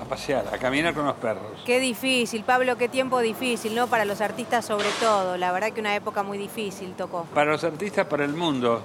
a 0.00 0.04
pasear, 0.04 0.46
a 0.52 0.58
caminar 0.58 0.92
con 0.94 1.04
los 1.04 1.16
perros. 1.16 1.62
Qué 1.64 1.78
difícil, 1.78 2.42
Pablo, 2.44 2.76
qué 2.76 2.88
tiempo 2.88 3.20
difícil, 3.20 3.74
¿no? 3.74 3.86
Para 3.86 4.04
los 4.04 4.20
artistas 4.20 4.64
sobre 4.64 4.88
todo. 5.00 5.36
La 5.36 5.52
verdad 5.52 5.72
que 5.72 5.80
una 5.80 5.94
época 5.94 6.22
muy 6.22 6.38
difícil 6.38 6.94
tocó. 6.94 7.24
para 7.34 7.52
los 7.52 7.64
artistas, 7.64 8.06
para 8.06 8.24
el 8.24 8.34
mundo 8.34 8.82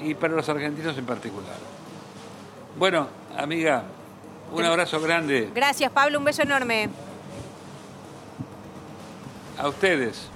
y 0.00 0.14
para 0.14 0.34
los 0.34 0.48
argentinos 0.48 0.96
en 0.96 1.04
particular. 1.04 1.56
Bueno, 2.78 3.08
amiga, 3.36 3.84
un 4.52 4.64
abrazo 4.64 5.00
grande 5.00 5.50
Gracias, 5.54 5.90
Pablo, 5.92 6.18
un 6.18 6.24
beso 6.24 6.42
enorme. 6.42 6.88
a 9.58 9.68
ustedes. 9.68 10.26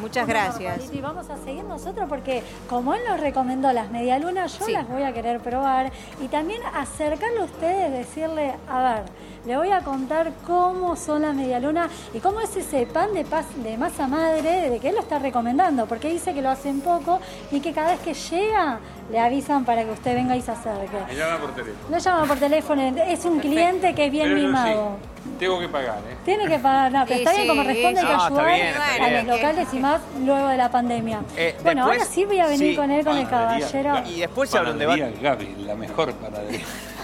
Muchas 0.00 0.26
gracias. 0.26 0.90
Y 0.92 1.00
vamos 1.02 1.28
a 1.28 1.36
seguir 1.36 1.64
nosotros 1.64 2.08
porque 2.08 2.42
como 2.68 2.94
él 2.94 3.02
nos 3.06 3.20
recomendó 3.20 3.72
las 3.72 3.90
medialunas, 3.90 4.58
yo 4.58 4.64
Sí. 4.66 4.72
las 4.72 4.88
voy 4.88 5.02
a 5.02 5.12
querer 5.12 5.40
probar 5.40 5.92
y 6.20 6.28
también 6.28 6.62
acercarle 6.74 7.40
a 7.40 7.44
ustedes, 7.44 7.92
decirle, 7.92 8.54
a 8.70 8.82
ver, 8.94 9.02
le 9.44 9.56
voy 9.56 9.70
a 9.70 9.80
contar 9.80 10.32
cómo 10.46 10.96
son 10.96 11.22
las 11.22 11.34
medialunas 11.34 11.90
y 12.14 12.20
cómo 12.20 12.40
es 12.40 12.56
ese 12.56 12.86
pan 12.86 13.12
de, 13.12 13.26
pas- 13.26 13.52
de 13.62 13.76
masa 13.76 14.06
madre 14.06 14.70
de 14.70 14.78
que 14.78 14.88
él 14.88 14.94
lo 14.94 15.02
está 15.02 15.18
recomendando, 15.18 15.84
porque 15.86 16.08
dice 16.08 16.32
que 16.32 16.40
lo 16.40 16.48
hacen 16.48 16.80
poco 16.80 17.20
y 17.50 17.60
que 17.60 17.72
cada 17.74 17.90
vez 17.90 18.00
que 18.00 18.14
llega 18.14 18.78
le 19.10 19.18
avisan 19.18 19.64
para 19.64 19.84
que 19.84 19.90
usted 19.90 20.14
venga 20.14 20.36
y 20.36 20.42
se 20.42 20.52
acerque. 20.52 20.96
Me 21.08 21.14
llaman 21.14 21.40
por 21.40 21.50
teléfono. 21.54 21.88
No 21.90 21.98
llama 21.98 22.24
por 22.26 22.38
teléfono, 22.38 22.82
es 22.82 23.24
un 23.24 23.40
cliente 23.40 23.94
que 23.94 24.06
es 24.06 24.12
bien 24.12 24.28
Pero 24.28 24.36
mimado. 24.46 24.96
sí, 25.22 25.30
tengo 25.38 25.58
que 25.60 25.68
pagar, 25.68 25.98
¿eh? 25.98 26.16
Tiene 26.24 26.46
que 26.48 26.58
pagar, 26.58 26.92
no, 26.92 27.04
pero 27.04 27.14
Sí, 27.16 27.20
está 27.22 27.30
bien 27.32 27.42
sí, 27.42 27.48
como 27.48 27.62
responde, 27.62 28.00
hay 28.00 28.06
que 28.06 28.12
No, 28.12 28.12
está 28.12 28.26
ayudar 28.26 28.46
bien, 28.54 28.66
está 28.68 28.94
a 29.04 29.08
bien. 29.08 29.26
los 29.26 29.36
locales 29.36 29.68
y 29.74 29.78
más 29.78 30.00
luego 30.24 30.48
de 30.48 30.56
la 30.56 30.70
pandemia. 30.70 31.20
Eh, 31.36 31.56
bueno, 31.62 31.82
después- 31.86 32.00
ahora 32.02 32.12
sí 32.14 32.24
voy 32.24 32.38
a 32.40 32.46
venir 32.46 32.70
sí, 32.70 32.76
con 32.76 32.90
él, 32.90 33.04
con 33.04 33.16
el 33.18 33.28
caballero. 33.28 33.94
Y 34.06 34.20
después 34.20 34.50
se 34.50 34.58
abre 34.58 34.70
un 34.72 34.78
debate. 34.78 35.14
Gaby, 35.20 35.56
la 35.66 35.74
mejor 35.74 36.12
panadería. 36.14 36.60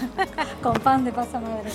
con 0.63 0.73
pan 0.75 1.03
de 1.05 1.11
pasa 1.11 1.39
madre. 1.39 1.69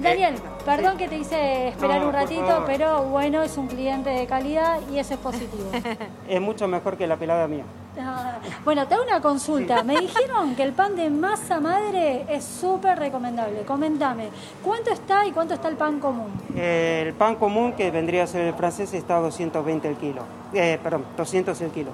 Daniel, 0.00 0.34
perdón 0.64 0.96
que 0.96 1.08
te 1.08 1.16
hice 1.18 1.68
esperar 1.68 2.00
No, 2.00 2.06
un 2.08 2.12
ratito, 2.14 2.64
pero 2.66 3.02
bueno, 3.04 3.42
es 3.42 3.56
un 3.58 3.66
cliente 3.68 4.08
de 4.10 4.26
calidad 4.26 4.78
y 4.90 4.98
eso 4.98 5.14
es 5.14 5.20
positivo. 5.20 5.70
Es 6.28 6.40
mucho 6.40 6.66
mejor 6.68 6.96
que 6.96 7.06
la 7.06 7.16
pelada 7.16 7.46
mía. 7.48 7.64
Ah, 7.98 8.38
Bueno, 8.64 8.86
te 8.86 8.94
hago 8.94 9.04
una 9.04 9.20
consulta. 9.20 9.82
Me 9.82 9.98
dijeron 9.98 10.54
que 10.54 10.62
el 10.62 10.72
pan 10.72 10.96
de 10.96 11.10
masa 11.10 11.60
madre 11.60 12.24
es 12.28 12.44
súper 12.44 12.98
recomendable. 12.98 13.62
Comentame, 13.62 14.28
¿cuánto 14.62 14.90
está 14.90 15.26
y 15.26 15.32
cuánto 15.32 15.54
está 15.54 15.68
el 15.68 15.76
pan 15.76 15.98
común? 15.98 16.30
El 16.54 17.14
pan 17.14 17.36
común, 17.36 17.72
que 17.72 17.90
vendría 17.90 18.24
a 18.24 18.26
ser 18.26 18.42
el 18.46 18.54
francés, 18.54 18.92
está 18.94 19.16
a 19.16 19.20
220 19.20 19.88
el 19.88 19.96
kilo. 19.96 20.22
Eh, 20.52 20.78
perdón, 20.82 21.04
200 21.16 21.60
el 21.60 21.70
kilo. 21.70 21.90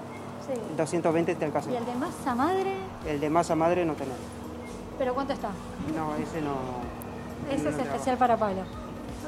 Sí. 0.46 0.60
220 0.76 1.32
está 1.32 1.46
el 1.46 1.52
caso. 1.52 1.70
¿Y 1.70 1.76
el 1.76 1.84
de 1.86 1.94
masa 1.94 2.34
madre? 2.34 2.72
El 3.06 3.20
de 3.20 3.30
masa 3.30 3.54
madre 3.54 3.84
no 3.84 3.94
tenemos. 3.94 4.20
¿Pero 4.98 5.14
cuánto 5.14 5.32
está? 5.32 5.48
No, 5.94 6.14
ese 6.16 6.40
no. 6.40 6.54
Ese 7.52 7.64
no 7.64 7.70
es 7.70 7.76
trabajo. 7.76 7.94
especial 7.94 8.16
para 8.16 8.36
Pablo. 8.36 8.62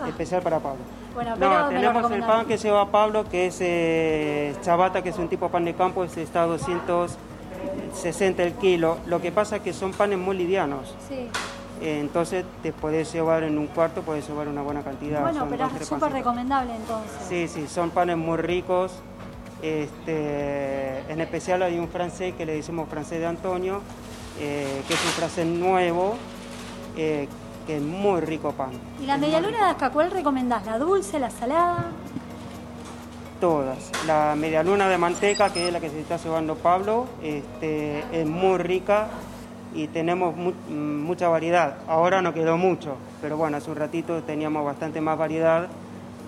especial 0.08 0.42
para 0.42 0.58
Pablo. 0.60 0.80
Bueno, 1.14 1.34
pero 1.38 1.62
No, 1.62 1.68
tenemos 1.68 2.10
el 2.12 2.22
pan 2.22 2.46
que 2.46 2.56
lleva 2.56 2.90
Pablo, 2.90 3.24
que 3.28 3.46
es 3.46 3.58
eh, 3.60 4.54
chabata, 4.62 5.02
que 5.02 5.08
es 5.10 5.18
un 5.18 5.28
tipo 5.28 5.46
de 5.46 5.52
pan 5.52 5.64
de 5.64 5.74
campo, 5.74 6.04
es 6.04 6.16
está 6.16 6.42
a 6.42 6.46
260 6.46 8.42
el 8.42 8.52
kilo. 8.54 8.98
Lo 9.06 9.20
que 9.20 9.32
pasa 9.32 9.56
es 9.56 9.62
que 9.62 9.72
son 9.72 9.92
panes 9.92 10.18
muy 10.18 10.36
livianos. 10.36 10.94
Sí. 11.08 11.28
Eh, 11.80 12.00
entonces 12.00 12.44
te 12.62 12.72
puedes 12.72 13.12
llevar 13.12 13.44
en 13.44 13.56
un 13.58 13.68
cuarto, 13.68 14.02
puedes 14.02 14.26
llevar 14.28 14.48
una 14.48 14.62
buena 14.62 14.82
cantidad. 14.82 15.20
Bueno, 15.20 15.40
Son 15.40 15.48
pero 15.48 15.70
es 15.80 15.86
súper 15.86 16.12
recomendable 16.12 16.74
entonces. 16.74 17.18
Sí, 17.28 17.48
sí, 17.48 17.68
son 17.68 17.90
panes 17.90 18.16
muy 18.16 18.36
ricos. 18.36 18.92
Este, 19.62 21.00
en 21.08 21.20
especial 21.20 21.62
hay 21.62 21.78
un 21.78 21.88
francés 21.88 22.34
que 22.36 22.46
le 22.46 22.54
decimos 22.54 22.88
francés 22.88 23.18
de 23.20 23.26
Antonio, 23.26 23.80
eh, 24.38 24.82
que 24.86 24.94
es 24.94 25.04
un 25.04 25.10
francés 25.12 25.46
nuevo, 25.46 26.16
eh, 26.96 27.28
que 27.68 27.76
es 27.76 27.82
muy 27.82 28.22
rico 28.22 28.52
pan. 28.52 28.70
¿Y 28.98 29.04
la 29.04 29.18
medialuna 29.18 29.58
de 29.58 29.64
Asca 29.64 29.90
cuál 29.90 30.10
recomendás? 30.10 30.64
¿La 30.64 30.78
dulce, 30.78 31.18
la 31.18 31.28
salada? 31.28 31.84
Todas. 33.42 33.90
La 34.06 34.34
medialuna 34.36 34.88
de 34.88 34.96
manteca, 34.96 35.52
que 35.52 35.66
es 35.66 35.72
la 35.72 35.78
que 35.78 35.90
se 35.90 36.00
está 36.00 36.16
llevando 36.16 36.54
Pablo, 36.56 37.06
este, 37.22 38.02
es 38.10 38.26
muy 38.26 38.56
rica 38.56 39.08
y 39.74 39.86
tenemos 39.88 40.34
mu- 40.34 40.54
mucha 40.70 41.28
variedad. 41.28 41.74
Ahora 41.86 42.22
no 42.22 42.32
quedó 42.32 42.56
mucho, 42.56 42.96
pero 43.20 43.36
bueno, 43.36 43.58
hace 43.58 43.70
un 43.70 43.76
ratito 43.76 44.22
teníamos 44.22 44.64
bastante 44.64 45.02
más 45.02 45.18
variedad. 45.18 45.68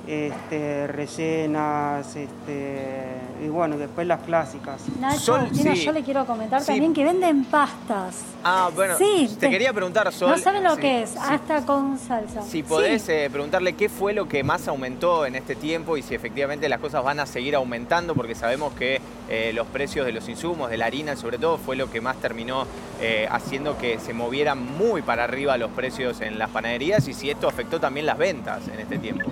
Este, 0.07 0.87
rellenas, 0.88 2.16
este, 2.16 3.04
y 3.45 3.49
bueno, 3.49 3.76
después 3.78 4.07
las 4.07 4.21
clásicas. 4.23 4.80
Nacho, 4.99 5.21
Sol, 5.21 5.49
sí. 5.52 5.75
yo 5.85 5.92
le 5.92 6.02
quiero 6.02 6.25
comentar 6.26 6.61
Sí. 6.62 6.69
también 6.69 6.92
que 6.95 7.04
venden 7.04 7.45
pastas. 7.45 8.16
Ah, 8.42 8.71
bueno, 8.75 8.97
Sí, 8.99 9.28
te 9.38 9.47
te- 9.47 9.50
quería 9.50 9.73
preguntar, 9.73 10.11
Sol. 10.12 10.30
no 10.30 10.38
saben 10.38 10.64
lo 10.64 10.75
sí, 10.75 10.80
que 10.80 11.02
es, 11.02 11.11
sí. 11.11 11.19
hasta 11.21 11.64
con 11.64 11.99
salsa. 11.99 12.42
Si 12.42 12.62
podés 12.62 13.02
Sí. 13.02 13.12
eh, 13.12 13.28
preguntarle 13.30 13.75
qué 13.75 13.88
fue 13.88 14.12
lo 14.12 14.26
que 14.26 14.42
más 14.42 14.66
aumentó 14.69 15.26
en 15.26 15.37
este 15.37 15.54
tiempo 15.54 15.97
y 15.97 16.02
si 16.02 16.14
efectivamente 16.14 16.69
las 16.69 16.80
cosas 16.80 17.04
van 17.04 17.21
a 17.21 17.26
seguir 17.26 17.54
aumentando, 17.54 18.14
porque 18.14 18.35
sabemos 18.35 18.73
que 18.73 19.00
eh, 19.28 19.52
los 19.54 19.66
precios 19.69 20.07
de 20.07 20.12
los 20.12 20.28
insumos, 20.28 20.71
de 20.71 20.76
la 20.76 20.87
harina 20.87 21.14
sobre 21.14 21.38
todo, 21.38 21.57
fue 21.57 21.76
lo 21.76 21.88
que 21.88 22.00
más 22.00 22.16
terminó 22.16 22.64
eh, 23.00 23.28
haciendo 23.30 23.78
que 23.78 24.00
se 24.00 24.12
movieran 24.12 24.61
muy 24.76 25.02
para 25.02 25.23
arriba 25.25 25.57
los 25.57 25.71
precios 25.71 26.21
en 26.21 26.37
las 26.38 26.50
panaderías 26.50 27.07
y 27.07 27.14
si 27.14 27.30
esto 27.30 27.47
afectó 27.47 27.78
también 27.78 28.07
las 28.07 28.19
ventas 28.19 28.66
en 28.66 28.80
este 28.80 28.99
tiempo. 28.99 29.30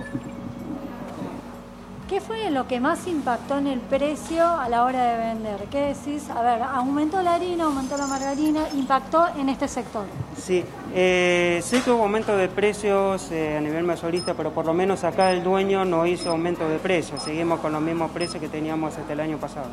¿Qué 2.09 2.21
fue 2.21 2.49
lo 2.49 2.67
que 2.67 2.79
más 2.79 3.05
impactó 3.05 3.59
en 3.59 3.67
el 3.67 3.79
precio 3.81 4.43
a 4.43 4.67
la 4.67 4.83
hora 4.83 5.11
de 5.11 5.27
vender? 5.27 5.67
¿Qué 5.69 5.93
decís? 5.93 6.27
A 6.31 6.41
ver, 6.41 6.63
aumentó 6.63 7.21
la 7.21 7.35
harina, 7.35 7.65
aumentó 7.65 7.97
la 7.97 8.07
margarina, 8.07 8.63
impactó 8.75 9.27
en 9.37 9.47
este 9.47 9.67
sector. 9.67 10.07
Sí, 10.35 10.63
eh, 10.95 11.61
sí 11.63 11.79
que 11.81 11.91
hubo 11.91 12.01
aumento 12.01 12.35
de 12.35 12.47
precios 12.47 13.29
eh, 13.29 13.57
a 13.57 13.61
nivel 13.61 13.83
mayorista, 13.83 14.33
pero 14.33 14.51
por 14.51 14.65
lo 14.65 14.73
menos 14.73 15.03
acá 15.03 15.31
el 15.31 15.43
dueño 15.43 15.85
no 15.85 16.07
hizo 16.07 16.31
aumento 16.31 16.67
de 16.67 16.79
precios. 16.79 17.21
Seguimos 17.21 17.59
con 17.59 17.73
los 17.73 17.81
mismos 17.81 18.09
precios 18.09 18.41
que 18.41 18.49
teníamos 18.49 18.97
hasta 18.97 19.13
el 19.13 19.19
año 19.19 19.37
pasado. 19.37 19.67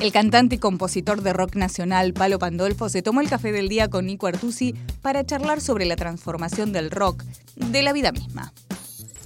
El 0.00 0.10
cantante 0.10 0.54
y 0.54 0.58
compositor 0.58 1.20
de 1.20 1.34
rock 1.34 1.56
nacional 1.56 2.14
Palo 2.14 2.38
Pandolfo 2.38 2.88
se 2.88 3.02
tomó 3.02 3.20
el 3.20 3.28
café 3.28 3.52
del 3.52 3.68
día 3.68 3.90
con 3.90 4.06
Nico 4.06 4.26
Artusi 4.26 4.74
para 5.02 5.22
charlar 5.22 5.60
sobre 5.60 5.84
la 5.84 5.96
transformación 5.96 6.72
del 6.72 6.90
rock, 6.90 7.22
de 7.56 7.82
la 7.82 7.92
vida 7.92 8.10
misma. 8.10 8.50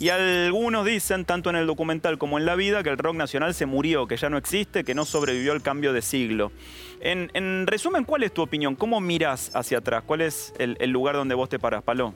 Y 0.01 0.11
algunos 0.11 0.87
dicen, 0.87 1.25
tanto 1.25 1.51
en 1.51 1.57
el 1.57 1.67
documental 1.67 2.19
como 2.19 2.39
en 2.39 2.47
la 2.47 2.55
vida, 2.55 2.85
que 2.85 2.91
el 2.91 2.99
rock 2.99 3.17
nacional 3.17 3.53
se 3.53 3.67
murió, 3.67 4.07
que 4.07 4.17
ya 4.17 4.31
no 4.31 4.37
existe, 4.37 4.85
que 4.85 4.95
no 4.95 5.05
sobrevivió 5.05 5.53
al 5.53 5.61
cambio 5.61 5.93
de 5.93 6.03
siglo. 6.03 6.53
En, 7.01 7.31
en 7.35 7.67
resumen, 7.67 8.05
¿cuál 8.05 8.23
es 8.23 8.33
tu 8.33 8.43
opinión? 8.43 8.77
¿Cómo 8.77 9.01
miras 9.01 9.51
hacia 9.55 9.79
atrás? 9.79 10.05
¿Cuál 10.07 10.21
es 10.21 10.53
el, 10.59 10.77
el 10.79 10.91
lugar 10.91 11.17
donde 11.17 11.35
vos 11.35 11.49
te 11.49 11.59
parás, 11.59 11.83
Palo? 11.83 12.15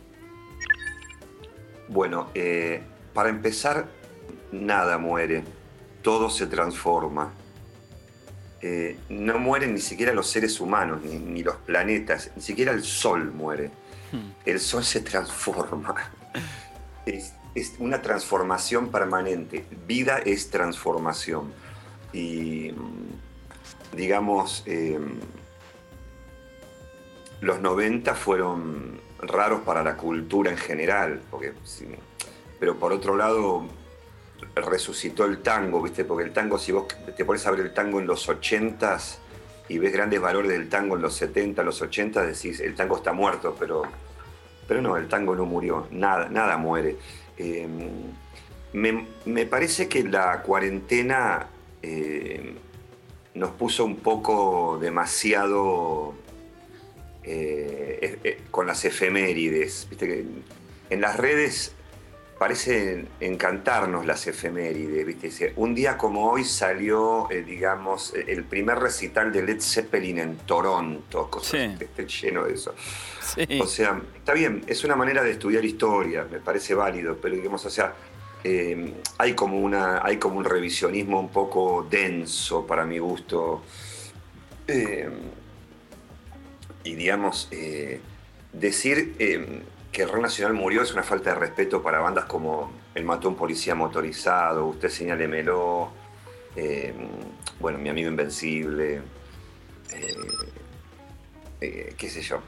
Bueno, 1.88 2.30
eh, 2.34 2.82
para 3.12 3.28
empezar, 3.30 3.86
nada 4.52 4.96
muere, 4.98 5.42
todo 6.02 6.30
se 6.30 6.46
transforma. 6.46 7.32
Eh, 8.60 8.96
no 9.08 9.40
mueren 9.40 9.74
ni 9.74 9.80
siquiera 9.80 10.12
los 10.12 10.28
seres 10.28 10.60
humanos, 10.60 11.02
ni, 11.02 11.16
ni 11.16 11.42
los 11.42 11.56
planetas, 11.56 12.30
ni 12.36 12.42
siquiera 12.42 12.70
el 12.70 12.84
Sol 12.84 13.32
muere. 13.32 13.70
El 14.44 14.60
Sol 14.60 14.84
se 14.84 15.00
transforma. 15.00 15.94
Es, 17.04 17.32
es 17.54 17.74
una 17.78 18.02
transformación 18.02 18.90
permanente. 18.90 19.64
Vida 19.86 20.18
es 20.18 20.50
transformación. 20.50 21.52
Y, 22.12 22.72
mm, 22.72 23.96
digamos, 23.96 24.62
eh, 24.66 24.98
los 27.40 27.60
90 27.60 28.14
fueron 28.14 29.00
raros 29.18 29.62
para 29.62 29.82
la 29.82 29.96
cultura 29.96 30.50
en 30.50 30.56
general, 30.56 31.22
porque, 31.30 31.52
pero 32.58 32.78
por 32.78 32.92
otro 32.92 33.16
lado 33.16 33.66
resucitó 34.54 35.24
el 35.24 35.38
tango, 35.42 35.82
¿viste? 35.82 36.04
Porque 36.04 36.24
el 36.24 36.32
tango, 36.32 36.58
si 36.58 36.72
vos 36.72 36.86
te 37.16 37.24
pones 37.24 37.46
a 37.46 37.50
ver 37.50 37.60
el 37.60 37.74
tango 37.74 38.00
en 38.00 38.06
los 38.06 38.28
80s 38.28 39.18
y 39.68 39.78
ves 39.78 39.92
grandes 39.92 40.20
valores 40.20 40.50
del 40.50 40.68
tango 40.68 40.96
en 40.96 41.02
los 41.02 41.14
70, 41.14 41.62
los 41.62 41.80
80, 41.80 42.26
decís, 42.26 42.60
el 42.60 42.74
tango 42.74 42.96
está 42.96 43.12
muerto, 43.12 43.56
pero, 43.58 43.82
pero 44.66 44.82
no, 44.82 44.96
el 44.96 45.08
tango 45.08 45.34
no 45.34 45.44
murió, 45.44 45.86
nada, 45.90 46.28
nada 46.28 46.56
muere. 46.56 46.96
Eh, 47.38 47.66
me, 48.72 49.06
me 49.24 49.46
parece 49.46 49.88
que 49.88 50.02
la 50.04 50.42
cuarentena 50.42 51.48
eh, 51.82 52.54
nos 53.34 53.50
puso 53.52 53.84
un 53.84 53.96
poco 53.96 54.78
demasiado 54.80 56.14
eh, 57.24 57.98
eh, 58.02 58.18
eh, 58.24 58.40
con 58.50 58.66
las 58.66 58.84
efemérides. 58.84 59.86
Viste 59.88 60.24
en 60.90 61.00
las 61.00 61.16
redes 61.16 61.72
parecen 62.42 63.08
encantarnos 63.20 64.04
las 64.04 64.26
efemérides. 64.26 65.06
¿viste? 65.06 65.52
Un 65.54 65.76
día 65.76 65.96
como 65.96 66.28
hoy 66.28 66.42
salió, 66.42 67.30
eh, 67.30 67.44
digamos, 67.44 68.12
eh, 68.16 68.24
el 68.26 68.42
primer 68.42 68.80
recital 68.80 69.30
de 69.30 69.44
Led 69.44 69.60
Zeppelin 69.60 70.18
en 70.18 70.36
Toronto, 70.38 71.30
cosas, 71.30 71.80
estoy 71.80 72.06
lleno 72.06 72.42
de 72.42 72.54
eso. 72.54 72.74
O 73.60 73.66
sea, 73.68 74.02
está 74.16 74.32
bien, 74.32 74.64
es 74.66 74.82
una 74.82 74.96
manera 74.96 75.22
de 75.22 75.30
estudiar 75.30 75.64
historia, 75.64 76.26
me 76.28 76.40
parece 76.40 76.74
válido, 76.74 77.16
pero 77.22 77.36
digamos, 77.36 77.64
o 77.64 77.70
sea, 77.70 77.94
eh, 78.42 78.92
hay, 79.18 79.34
como 79.34 79.60
una, 79.60 80.04
hay 80.04 80.16
como 80.16 80.38
un 80.38 80.44
revisionismo 80.44 81.20
un 81.20 81.28
poco 81.28 81.86
denso 81.88 82.66
para 82.66 82.84
mi 82.84 82.98
gusto. 82.98 83.62
Eh, 84.66 85.08
y 86.82 86.94
digamos, 86.96 87.48
decir 88.52 89.14
que 89.92 90.02
el 90.02 90.08
rock 90.08 90.22
nacional 90.22 90.54
murió 90.54 90.82
es 90.82 90.92
una 90.92 91.02
falta 91.02 91.34
de 91.34 91.38
respeto 91.38 91.82
para 91.82 92.00
bandas 92.00 92.24
como 92.24 92.72
El 92.94 93.04
mató 93.04 93.28
a 93.28 93.30
un 93.30 93.36
policía 93.36 93.74
motorizado, 93.74 94.66
Usted 94.66 94.88
señálemelo, 94.88 95.90
eh, 96.56 96.94
bueno, 97.60 97.78
Mi 97.78 97.90
amigo 97.90 98.08
invencible, 98.08 99.02
eh, 99.90 100.16
eh, 101.60 101.94
qué 101.96 102.08
sé 102.10 102.22
yo, 102.22 102.40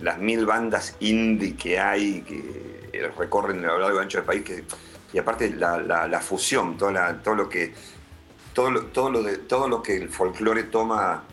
las 0.00 0.18
mil 0.18 0.44
bandas 0.44 0.96
indie 1.00 1.56
que 1.56 1.78
hay, 1.80 2.20
que 2.20 2.88
eh, 2.92 3.10
recorren 3.16 3.64
a 3.64 3.68
lo 3.68 3.78
largo 3.78 3.98
y 3.98 4.02
ancho 4.02 4.18
del 4.18 4.26
país, 4.26 4.42
que, 4.44 4.64
y 5.12 5.18
aparte 5.18 5.50
la, 5.50 6.20
fusión, 6.20 6.76
todo 6.76 6.90
lo 7.34 7.48
que 7.48 7.72
todo 8.52 8.82
todo, 8.86 9.10
lo 9.10 9.22
de- 9.22 9.38
todo 9.38 9.68
lo 9.68 9.82
que 9.82 9.96
el 9.96 10.08
folclore 10.10 10.64
toma 10.64 11.24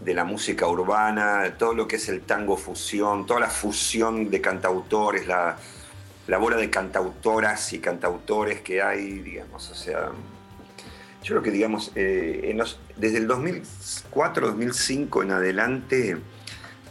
de 0.00 0.14
la 0.14 0.24
música 0.24 0.66
urbana, 0.66 1.54
todo 1.58 1.74
lo 1.74 1.88
que 1.88 1.96
es 1.96 2.08
el 2.08 2.20
tango 2.22 2.56
fusión, 2.56 3.26
toda 3.26 3.40
la 3.40 3.50
fusión 3.50 4.30
de 4.30 4.40
cantautores, 4.40 5.26
la, 5.26 5.56
la 6.26 6.38
bola 6.38 6.56
de 6.56 6.70
cantautoras 6.70 7.72
y 7.72 7.78
cantautores 7.80 8.60
que 8.60 8.80
hay, 8.82 9.18
digamos, 9.20 9.70
o 9.70 9.74
sea, 9.74 10.10
yo 11.22 11.34
creo 11.34 11.42
que, 11.42 11.50
digamos, 11.50 11.90
eh, 11.96 12.42
en 12.44 12.58
los- 12.58 12.78
desde 12.96 13.18
el 13.18 13.26
2004-2005 13.26 15.22
en 15.22 15.32
adelante, 15.32 16.16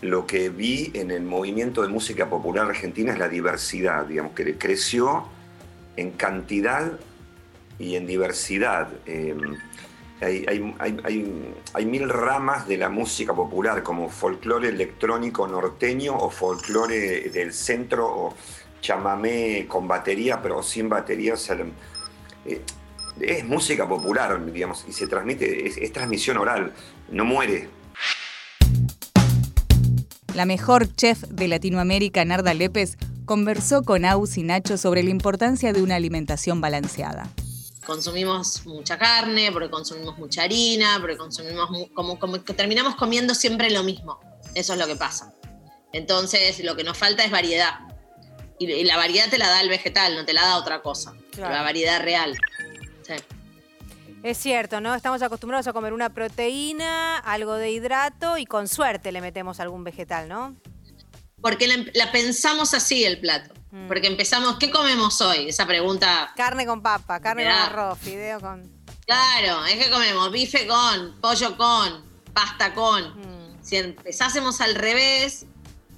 lo 0.01 0.27
que 0.27 0.49
vi 0.49 0.91
en 0.93 1.09
el 1.11 1.23
movimiento 1.23 1.81
de 1.81 1.87
música 1.87 2.29
popular 2.29 2.67
argentina 2.67 3.13
es 3.13 3.19
la 3.19 3.29
diversidad, 3.29 4.05
digamos, 4.05 4.33
que 4.33 4.57
creció 4.57 5.25
en 5.95 6.11
cantidad 6.11 6.91
y 7.79 7.95
en 7.95 8.05
diversidad. 8.05 8.89
Eh, 9.05 9.35
hay, 10.21 10.45
hay- 10.79 11.53
hay- 11.73 11.85
mil 11.85 12.09
ramas 12.09 12.67
de 12.67 12.77
la 12.77 12.89
música 12.89 13.33
popular, 13.33 13.83
como 13.83 14.09
folclore 14.09 14.69
electrónico 14.69 15.47
norteño 15.47 16.15
o 16.17 16.29
folclore 16.29 17.29
del 17.29 17.53
centro 17.53 18.07
o 18.07 18.33
chamamé 18.81 19.65
con 19.67 19.87
batería, 19.87 20.41
pero 20.41 20.63
sin 20.63 20.89
batería. 20.89 21.35
eh, 22.45 22.61
es 23.21 23.45
música 23.45 23.87
popular, 23.87 24.43
digamos, 24.51 24.85
y 24.87 24.91
se 24.93 25.07
transmite, 25.07 25.67
es, 25.67 25.77
es 25.77 25.91
transmisión 25.91 26.37
oral, 26.37 26.73
no 27.11 27.25
muere. 27.25 27.69
La 30.35 30.45
mejor 30.45 30.93
chef 30.95 31.23
de 31.23 31.47
Latinoamérica, 31.47 32.23
Narda 32.23 32.53
Lépez, 32.53 32.97
conversó 33.25 33.81
con 33.81 34.05
Aus 34.05 34.37
y 34.37 34.43
Nacho 34.43 34.77
sobre 34.77 35.01
la 35.03 35.09
importancia 35.09 35.73
de 35.73 35.81
una 35.81 35.95
alimentación 35.95 36.61
balanceada. 36.61 37.27
Consumimos 37.87 38.65
mucha 38.65 38.97
carne, 38.97 39.49
porque 39.51 39.69
consumimos 39.69 40.17
mucha 40.17 40.43
harina, 40.43 40.97
porque 40.99 41.15
consumimos 41.15 41.69
como, 41.95 42.19
como 42.19 42.43
que 42.43 42.53
terminamos 42.53 42.95
comiendo 42.95 43.33
siempre 43.33 43.71
lo 43.71 43.81
mismo. 43.81 44.19
Eso 44.53 44.73
es 44.73 44.79
lo 44.79 44.85
que 44.85 44.97
pasa. 44.97 45.33
Entonces, 45.93 46.61
lo 46.63 46.75
que 46.75 46.83
nos 46.83 46.97
falta 46.97 47.23
es 47.23 47.31
variedad. 47.31 47.79
Y, 48.59 48.69
y 48.69 48.83
la 48.83 48.97
variedad 48.97 49.29
te 49.29 49.37
la 49.37 49.47
da 49.47 49.61
el 49.61 49.69
vegetal, 49.69 50.15
no 50.15 50.25
te 50.25 50.33
la 50.33 50.41
da 50.41 50.57
otra 50.57 50.81
cosa. 50.81 51.15
Claro. 51.31 51.55
La 51.55 51.61
variedad 51.61 52.01
real. 52.01 52.37
Sí. 53.03 53.13
Es 54.21 54.37
cierto, 54.37 54.81
¿no? 54.81 54.93
Estamos 54.93 55.21
acostumbrados 55.21 55.67
a 55.67 55.73
comer 55.73 55.93
una 55.93 56.09
proteína, 56.09 57.17
algo 57.19 57.53
de 57.53 57.71
hidrato 57.71 58.37
y 58.37 58.45
con 58.45 58.67
suerte 58.67 59.13
le 59.13 59.21
metemos 59.21 59.61
algún 59.61 59.85
vegetal, 59.85 60.27
¿no? 60.27 60.57
Porque 61.41 61.67
la, 61.67 61.85
la 61.93 62.11
pensamos 62.11 62.73
así 62.73 63.03
el 63.03 63.19
plato. 63.19 63.53
Mm. 63.71 63.87
Porque 63.87 64.07
empezamos, 64.07 64.57
¿qué 64.57 64.71
comemos 64.71 65.19
hoy? 65.21 65.49
Esa 65.49 65.65
pregunta. 65.65 66.31
Carne 66.35 66.65
con 66.65 66.81
papa, 66.81 67.19
carne 67.19 67.43
con 67.43 67.51
arroz, 67.51 67.99
fideo 67.99 68.39
con... 68.39 68.77
Claro, 69.05 69.65
es 69.65 69.83
que 69.83 69.89
comemos 69.89 70.31
bife 70.31 70.67
con, 70.67 71.15
pollo 71.21 71.55
con, 71.55 72.03
pasta 72.33 72.73
con. 72.73 73.19
Mm. 73.19 73.63
Si 73.63 73.77
empezásemos 73.77 74.59
al 74.61 74.75
revés, 74.75 75.45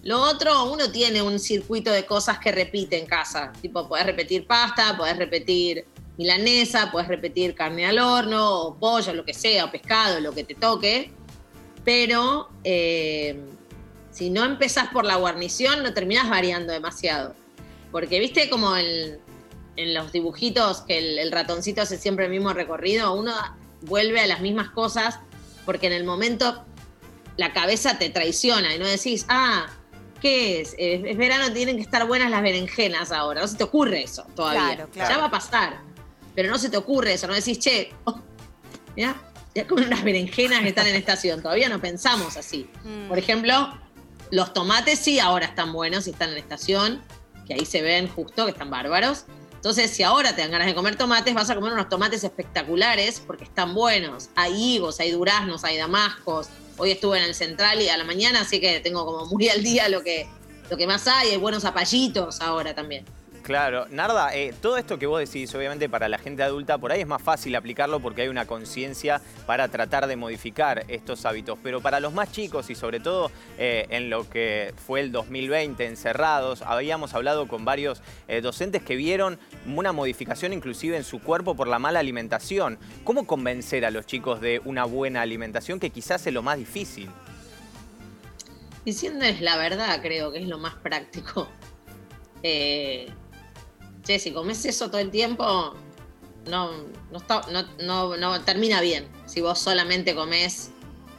lo 0.04 0.22
otro, 0.22 0.72
uno 0.72 0.92
tiene 0.92 1.22
un 1.22 1.40
circuito 1.40 1.92
de 1.92 2.06
cosas 2.06 2.40
que 2.40 2.52
repite 2.52 2.98
en 2.98 3.06
casa. 3.06 3.52
Tipo, 3.62 3.88
podés 3.88 4.06
repetir 4.06 4.46
pasta, 4.48 4.96
podés 4.98 5.18
repetir 5.18 5.86
milanesa, 6.18 6.92
podés 6.92 7.08
repetir 7.08 7.56
carne 7.56 7.86
al 7.86 8.00
horno, 8.00 8.62
o 8.62 8.76
pollo, 8.76 9.14
lo 9.14 9.26
que 9.26 9.34
sea, 9.34 9.66
o 9.66 9.72
pescado, 9.72 10.20
lo 10.20 10.32
que 10.32 10.44
te 10.44 10.56
toque. 10.56 11.12
Pero 11.84 12.50
eh, 12.64 13.42
si 14.20 14.30
no 14.30 14.44
empezás 14.46 14.90
por 14.90 15.06
la 15.06 15.16
guarnición, 15.16 15.82
no 15.82 15.94
terminás 15.94 16.30
variando 16.30 16.74
demasiado. 16.74 17.34
Porque 17.92 18.20
viste 18.20 18.50
como 18.50 18.76
el- 18.76 19.20
en 19.78 19.94
los 19.94 20.12
dibujitos 20.12 20.82
que 20.82 20.98
el, 20.98 21.18
el 21.20 21.32
ratoncito 21.32 21.82
hace 21.82 21.98
siempre 21.98 22.26
el 22.26 22.32
mismo 22.32 22.52
recorrido, 22.54 23.14
uno 23.14 23.34
vuelve 23.82 24.20
a 24.20 24.28
las 24.28 24.42
mismas 24.42 24.70
cosas 24.72 25.20
porque 25.66 25.88
en 25.88 25.94
el 25.94 26.04
momento 26.04 26.66
la 27.38 27.54
cabeza 27.54 27.98
te 27.98 28.10
traiciona 28.10 28.76
y 28.76 28.80
no 28.80 28.86
decís, 28.86 29.26
ah, 29.30 29.68
¿qué 30.22 30.60
es? 30.62 30.74
Eh, 30.78 31.02
Es, 31.08 31.18
verano, 31.18 31.54
tienen 31.54 31.78
que 31.78 31.82
estar 31.84 32.06
buenas 32.06 32.30
las 32.30 32.42
berenjenas 32.42 33.14
ahora. 33.14 33.40
No 33.42 33.48
se 33.48 33.56
te 33.56 33.64
ocurre 33.64 34.04
eso 34.04 34.24
todavía. 34.36 34.76
Claro, 34.76 34.90
claro. 34.92 35.10
Ya 35.10 35.18
va 35.18 35.26
a 35.28 35.32
pasar. 35.32 35.78
Pero 36.36 36.50
no 36.50 36.58
se 36.58 36.70
te 36.70 36.76
ocurre 36.76 37.14
eso, 37.14 37.26
no 37.28 37.34
decís, 37.34 37.58
che, 37.60 37.94
oh, 38.04 38.20
mirá, 38.98 39.16
ya 39.56 39.66
comen 39.66 39.86
unas 39.88 40.04
berenjenas 40.04 40.62
que 40.62 40.70
están 40.70 40.88
en 40.88 40.96
estación. 40.96 41.42
Todavía 41.42 41.70
no 41.70 41.80
pensamos 41.80 42.36
así. 42.36 42.70
Mm. 42.84 43.08
Por 43.08 43.18
ejemplo, 43.18 43.80
los 44.32 44.54
tomates 44.54 45.00
sí 45.00 45.20
ahora 45.20 45.46
están 45.46 45.74
buenos 45.74 46.08
y 46.08 46.12
están 46.12 46.32
en 46.32 46.38
estación, 46.38 47.02
que 47.48 47.54
ahí 47.56 47.66
se 47.66 47.82
ven 47.82 48.08
justo, 48.08 48.46
que 48.46 48.52
están 48.52 48.70
bárbaros. 48.70 49.26
Entonces, 49.56 49.92
si 49.92 50.04
ahora 50.04 50.34
te 50.36 50.42
dan 50.42 50.52
ganas 50.52 50.68
de 50.68 50.76
comer 50.76 50.96
tomates, 50.96 51.34
vas 51.34 51.50
a 51.50 51.56
comer 51.56 51.74
unos 51.74 51.90
tomates 51.90 52.24
espectaculares 52.24 53.22
porque 53.26 53.44
están 53.44 53.74
buenos. 53.74 54.30
Hay 54.36 54.54
higos, 54.54 55.00
hay 55.00 55.12
duraznos, 55.12 55.66
hay 55.66 55.78
damascos. 55.78 56.48
Hoy 56.78 56.92
estuve 56.92 57.18
en 57.18 57.26
el 57.26 57.36
central 57.36 57.82
y 57.82 57.90
a 57.90 57.98
la 57.98 58.06
mañana, 58.06 58.42
así 58.42 58.62
que 58.62 58.80
tengo 58.80 59.06
como 59.06 59.26
muy 59.26 59.50
al 59.50 59.62
día 59.62 59.90
lo 59.90 60.02
que, 60.02 60.30
lo 60.70 60.78
que 60.78 60.88
más 60.88 61.08
hay. 61.08 61.32
Hay 61.32 61.38
buenos 61.38 61.64
zapallitos 61.64 62.40
ahora 62.40 62.74
también. 62.74 63.04
Claro, 63.50 63.88
Narda, 63.90 64.36
eh, 64.36 64.54
todo 64.62 64.78
esto 64.78 65.00
que 65.00 65.08
vos 65.08 65.20
decís, 65.20 65.56
obviamente 65.56 65.90
para 65.90 66.08
la 66.08 66.20
gente 66.20 66.44
adulta, 66.44 66.78
por 66.78 66.92
ahí 66.92 67.02
es 67.02 67.08
más 67.08 67.20
fácil 67.20 67.56
aplicarlo 67.56 68.00
porque 68.00 68.22
hay 68.22 68.28
una 68.28 68.46
conciencia 68.46 69.24
para 69.48 69.68
tratar 69.70 70.06
de 70.06 70.16
modificar 70.16 70.86
estos 70.88 71.26
hábitos, 71.26 71.58
pero 71.64 71.82
para 71.82 72.00
los 72.00 72.14
más 72.14 72.32
chicos 72.32 72.70
y 72.70 72.76
sobre 72.76 73.00
todo 73.00 73.32
eh, 73.58 73.88
en 73.90 74.12
lo 74.12 74.30
que 74.30 74.76
fue 74.86 75.00
el 75.00 75.12
2020, 75.12 75.84
encerrados, 75.84 76.62
habíamos 76.62 77.16
hablado 77.16 77.48
con 77.48 77.66
varios 77.66 78.04
eh, 78.28 78.42
docentes 78.42 78.84
que 78.84 78.96
vieron 78.96 79.40
una 79.66 79.94
modificación 79.94 80.54
inclusive 80.54 80.96
en 80.96 81.04
su 81.04 81.20
cuerpo 81.20 81.56
por 81.56 81.68
la 81.68 81.80
mala 81.80 82.02
alimentación. 82.02 82.78
¿Cómo 83.04 83.26
convencer 83.26 83.84
a 83.84 83.90
los 83.90 84.06
chicos 84.06 84.42
de 84.42 84.62
una 84.64 84.86
buena 84.86 85.24
alimentación 85.24 85.80
que 85.80 85.90
quizás 85.90 86.28
es 86.28 86.34
lo 86.36 86.44
más 86.44 86.60
difícil? 86.60 87.10
Diciéndoles 88.86 89.42
la 89.42 89.58
verdad, 89.58 90.04
creo 90.04 90.32
que 90.32 90.38
es 90.38 90.48
lo 90.48 90.60
más 90.60 90.76
práctico. 90.76 91.50
Che, 94.10 94.18
si 94.18 94.32
comes 94.32 94.66
eso 94.66 94.88
todo 94.90 95.00
el 95.00 95.12
tiempo, 95.12 95.76
no, 96.48 96.72
no, 97.12 97.18
está- 97.18 97.44
no, 97.52 97.64
no- 97.84 98.18
no 98.18 98.42
termina 98.42 98.82
bien. 98.82 99.08
Si 99.28 99.40
vos 99.42 99.60
solamente 99.60 100.16
comes. 100.16 100.72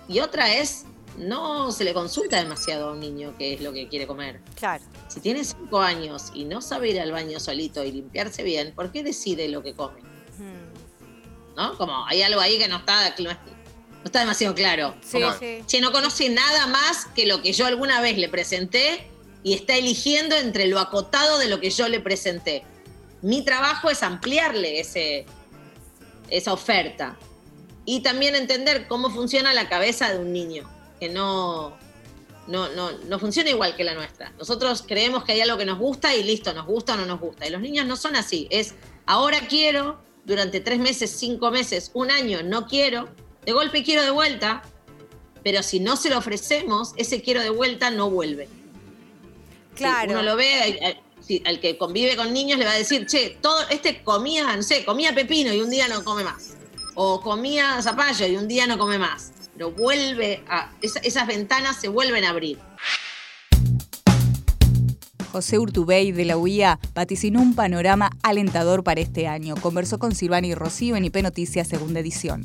Y 0.08 0.18
otra 0.18 0.52
es, 0.52 0.86
no 1.16 1.70
se 1.70 1.84
le 1.84 1.94
consulta 1.94 2.38
demasiado 2.38 2.88
a 2.88 2.92
un 2.92 2.98
niño 3.00 3.32
qué 3.38 3.54
es 3.54 3.60
lo 3.60 3.72
que 3.72 3.86
quiere 3.88 4.08
comer. 4.08 4.40
Claro. 4.56 4.82
Si 5.06 5.20
tiene 5.20 5.44
cinco 5.44 5.80
años 5.80 6.32
y 6.34 6.44
no 6.44 6.60
sabe 6.60 6.90
ir 6.90 7.00
al 7.00 7.12
baño 7.12 7.38
solito 7.38 7.84
y 7.84 7.92
limpiarse 7.92 8.42
bien, 8.42 8.72
¿por 8.74 8.90
qué 8.90 9.04
decide 9.04 9.48
lo 9.48 9.62
que 9.62 9.74
come? 9.74 10.00
¿No? 11.56 11.76
Como 11.78 12.04
hay 12.06 12.22
algo 12.22 12.40
ahí 12.40 12.58
que 12.58 12.66
no 12.68 12.78
está, 12.78 13.14
no 13.20 13.30
está 14.04 14.20
demasiado 14.20 14.54
claro. 14.54 14.94
Sí, 15.02 15.20
Como, 15.20 15.32
sí. 15.38 15.62
Che, 15.66 15.80
no 15.80 15.92
conoce 15.92 16.28
nada 16.28 16.66
más 16.66 17.06
que 17.14 17.26
lo 17.26 17.40
que 17.42 17.52
yo 17.52 17.66
alguna 17.66 18.00
vez 18.00 18.16
le 18.18 18.28
presenté 18.28 19.06
y 19.44 19.52
está 19.54 19.76
eligiendo 19.76 20.36
entre 20.36 20.66
lo 20.66 20.78
acotado 20.80 21.38
de 21.38 21.48
lo 21.48 21.60
que 21.60 21.70
yo 21.70 21.86
le 21.88 22.00
presenté. 22.00 22.64
Mi 23.22 23.44
trabajo 23.44 23.90
es 23.90 24.02
ampliarle 24.02 24.80
ese, 24.80 25.26
esa 26.28 26.52
oferta 26.52 27.16
y 27.84 28.00
también 28.00 28.34
entender 28.34 28.86
cómo 28.88 29.10
funciona 29.10 29.52
la 29.52 29.68
cabeza 29.68 30.12
de 30.12 30.18
un 30.18 30.32
niño, 30.32 30.68
que 30.98 31.08
no, 31.08 31.76
no, 32.46 32.68
no, 32.70 32.92
no 32.92 33.18
funciona 33.18 33.50
igual 33.50 33.76
que 33.76 33.84
la 33.84 33.94
nuestra. 33.94 34.32
Nosotros 34.38 34.84
creemos 34.86 35.24
que 35.24 35.32
hay 35.32 35.40
algo 35.40 35.58
que 35.58 35.64
nos 35.64 35.78
gusta 35.78 36.14
y 36.14 36.22
listo, 36.22 36.52
nos 36.52 36.66
gusta 36.66 36.94
o 36.94 36.96
no 36.96 37.06
nos 37.06 37.20
gusta. 37.20 37.46
Y 37.46 37.50
los 37.50 37.60
niños 37.60 37.86
no 37.86 37.96
son 37.96 38.16
así. 38.16 38.46
Es 38.50 38.74
ahora 39.06 39.40
quiero, 39.48 40.00
durante 40.24 40.60
tres 40.60 40.78
meses, 40.78 41.10
cinco 41.10 41.50
meses, 41.50 41.90
un 41.94 42.10
año, 42.10 42.42
no 42.42 42.66
quiero, 42.66 43.08
de 43.44 43.52
golpe 43.52 43.82
quiero 43.82 44.02
de 44.02 44.10
vuelta, 44.10 44.62
pero 45.42 45.62
si 45.62 45.80
no 45.80 45.96
se 45.96 46.10
lo 46.10 46.18
ofrecemos, 46.18 46.92
ese 46.96 47.22
quiero 47.22 47.40
de 47.42 47.50
vuelta 47.50 47.90
no 47.90 48.10
vuelve. 48.10 48.48
Claro. 49.74 50.10
Si 50.10 50.14
uno 50.14 50.22
lo 50.22 50.36
ve, 50.36 50.98
al 51.46 51.60
que 51.60 51.76
convive 51.78 52.16
con 52.16 52.32
niños 52.32 52.58
le 52.58 52.64
va 52.64 52.72
a 52.72 52.76
decir, 52.76 53.06
che, 53.06 53.36
todo, 53.40 53.56
este 53.70 54.02
comía, 54.02 54.56
no 54.56 54.62
sé, 54.62 54.84
comía 54.84 55.14
pepino 55.14 55.52
y 55.52 55.60
un 55.60 55.70
día 55.70 55.88
no 55.88 56.02
come 56.04 56.24
más. 56.24 56.54
O 56.94 57.20
comía 57.20 57.80
zapallo 57.82 58.26
y 58.26 58.36
un 58.36 58.48
día 58.48 58.66
no 58.66 58.76
come 58.78 58.98
más. 58.98 59.32
Pero 59.54 59.70
vuelve 59.72 60.42
a. 60.48 60.72
esa- 60.82 61.00
esas 61.00 61.26
ventanas 61.26 61.76
se 61.80 61.88
vuelven 61.88 62.24
a 62.24 62.30
abrir. 62.30 62.58
José 65.32 65.58
Urtubey 65.60 66.10
de 66.10 66.24
la 66.24 66.36
UIA 66.36 66.80
vaticinó 66.92 67.40
un 67.40 67.54
panorama 67.54 68.10
alentador 68.22 68.82
para 68.82 69.00
este 69.00 69.28
año. 69.28 69.54
Conversó 69.54 69.98
con 70.00 70.14
Silvani 70.14 70.54
Rocío 70.54 70.96
en 70.96 71.04
IP 71.04 71.22
Noticias 71.22 71.68
Segunda 71.68 72.00
Edición. 72.00 72.44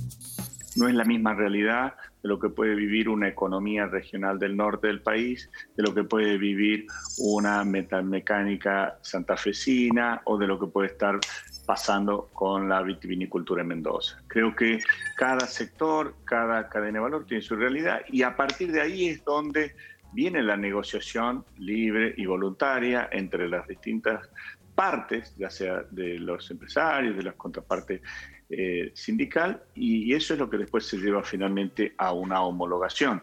No 0.76 0.88
es 0.88 0.96
la 0.96 1.06
misma 1.06 1.34
realidad 1.34 1.96
de 2.22 2.30
lo 2.30 2.40
que 2.40 2.50
puede 2.50 2.76
vivir 2.76 3.10
una 3.10 3.28
economía 3.28 3.86
regional 3.86 4.40
del 4.40 4.58
norte 4.58 4.88
del 4.88 5.02
país, 5.02 5.50
de 5.76 5.84
lo 5.84 5.94
que 5.94 6.04
puede 6.04 6.38
vivir 6.38 6.88
una 7.20 7.64
metalmecánica 7.64 8.98
santafesina 9.02 10.22
o 10.26 10.38
de 10.38 10.48
lo 10.48 10.60
que 10.60 10.68
puede 10.68 10.88
estar 10.88 11.20
pasando 11.66 12.30
con 12.34 12.70
la 12.70 12.82
vitivinicultura 12.82 13.62
en 13.62 13.70
Mendoza. 13.70 14.22
Creo 14.28 14.56
que 14.56 14.80
cada 15.16 15.48
sector, 15.48 16.16
cada 16.26 16.70
cadena 16.70 17.00
de 17.00 17.04
valor 17.04 17.26
tiene 17.26 17.42
su 17.42 17.56
realidad 17.56 18.02
y 18.10 18.22
a 18.24 18.36
partir 18.36 18.72
de 18.72 18.82
ahí 18.82 19.08
es 19.08 19.24
donde 19.24 19.76
viene 20.14 20.42
la 20.44 20.56
negociación 20.56 21.44
libre 21.58 22.14
y 22.18 22.26
voluntaria 22.26 23.10
entre 23.12 23.50
las 23.50 23.68
distintas 23.68 24.30
partes, 24.76 25.36
ya 25.38 25.50
sea 25.50 25.84
de 25.90 26.20
los 26.20 26.50
empresarios, 26.52 27.16
de 27.16 27.24
las 27.24 27.36
contrapartes 27.36 28.02
eh, 28.50 28.92
sindical, 28.94 29.64
y 29.74 30.14
eso 30.14 30.34
es 30.34 30.40
lo 30.40 30.50
que 30.50 30.58
después 30.58 30.86
se 30.86 30.98
lleva 30.98 31.24
finalmente 31.24 31.94
a 31.98 32.14
una 32.14 32.42
homologación. 32.42 33.22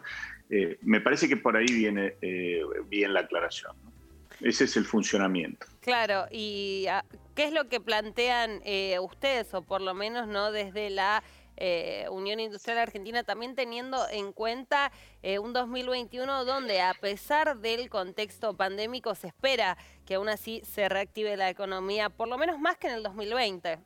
Eh, 0.49 0.77
me 0.81 1.01
parece 1.01 1.27
que 1.27 1.37
por 1.37 1.55
ahí 1.55 1.65
viene 1.65 2.15
eh, 2.21 2.61
bien 2.89 3.13
la 3.13 3.21
aclaración. 3.21 3.73
Ese 4.41 4.65
es 4.65 4.75
el 4.75 4.85
funcionamiento. 4.85 5.65
Claro, 5.79 6.25
y 6.29 6.85
ah, 6.89 7.05
¿qué 7.35 7.45
es 7.45 7.53
lo 7.53 7.69
que 7.69 7.79
plantean 7.79 8.61
eh, 8.65 8.99
ustedes, 8.99 9.53
o 9.53 9.61
por 9.61 9.81
lo 9.81 9.93
menos 9.93 10.27
no 10.27 10.51
desde 10.51 10.89
la 10.89 11.23
eh, 11.55 12.07
Unión 12.09 12.39
Industrial 12.39 12.77
Argentina, 12.79 13.23
también 13.23 13.55
teniendo 13.55 13.97
en 14.09 14.33
cuenta 14.33 14.91
eh, 15.21 15.39
un 15.39 15.53
2021 15.53 16.45
donde 16.45 16.81
a 16.81 16.93
pesar 16.93 17.57
del 17.59 17.89
contexto 17.89 18.55
pandémico 18.55 19.15
se 19.15 19.27
espera 19.27 19.77
que 20.05 20.15
aún 20.15 20.29
así 20.29 20.61
se 20.65 20.89
reactive 20.89 21.37
la 21.37 21.49
economía, 21.49 22.09
por 22.09 22.27
lo 22.27 22.37
menos 22.37 22.59
más 22.59 22.77
que 22.77 22.87
en 22.87 22.95
el 22.95 23.03
2020? 23.03 23.79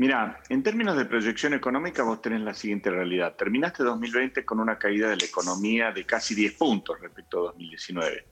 Mira, 0.00 0.40
en 0.48 0.62
términos 0.62 0.96
de 0.96 1.04
proyección 1.04 1.52
económica 1.52 2.02
vos 2.02 2.22
tenés 2.22 2.40
la 2.40 2.54
siguiente 2.54 2.88
realidad. 2.88 3.34
Terminaste 3.36 3.84
2020 3.84 4.46
con 4.46 4.58
una 4.58 4.78
caída 4.78 5.10
de 5.10 5.18
la 5.18 5.26
economía 5.26 5.92
de 5.92 6.06
casi 6.06 6.34
10 6.34 6.54
puntos 6.54 6.98
respecto 6.98 7.40
a 7.40 7.42
2019. 7.48 8.24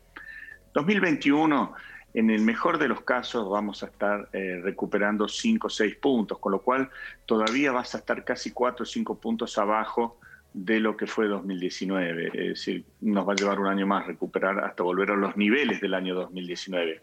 2021, 0.72 1.74
en 2.14 2.30
el 2.30 2.40
mejor 2.40 2.78
de 2.78 2.88
los 2.88 3.02
casos, 3.02 3.50
vamos 3.50 3.82
a 3.82 3.86
estar 3.88 4.30
eh, 4.32 4.62
recuperando 4.64 5.28
5 5.28 5.66
o 5.66 5.68
6 5.68 5.96
puntos, 5.96 6.38
con 6.38 6.52
lo 6.52 6.62
cual 6.62 6.88
todavía 7.26 7.70
vas 7.70 7.94
a 7.94 7.98
estar 7.98 8.24
casi 8.24 8.50
4 8.50 8.84
o 8.84 8.86
5 8.86 9.20
puntos 9.20 9.58
abajo 9.58 10.18
de 10.52 10.80
lo 10.80 10.96
que 10.96 11.06
fue 11.06 11.26
2019. 11.26 12.26
Es 12.28 12.48
decir, 12.48 12.84
nos 13.00 13.28
va 13.28 13.32
a 13.32 13.36
llevar 13.36 13.60
un 13.60 13.66
año 13.66 13.86
más 13.86 14.06
recuperar 14.06 14.58
hasta 14.64 14.82
volver 14.82 15.10
a 15.10 15.16
los 15.16 15.36
niveles 15.36 15.80
del 15.80 15.94
año 15.94 16.14
2019. 16.14 17.00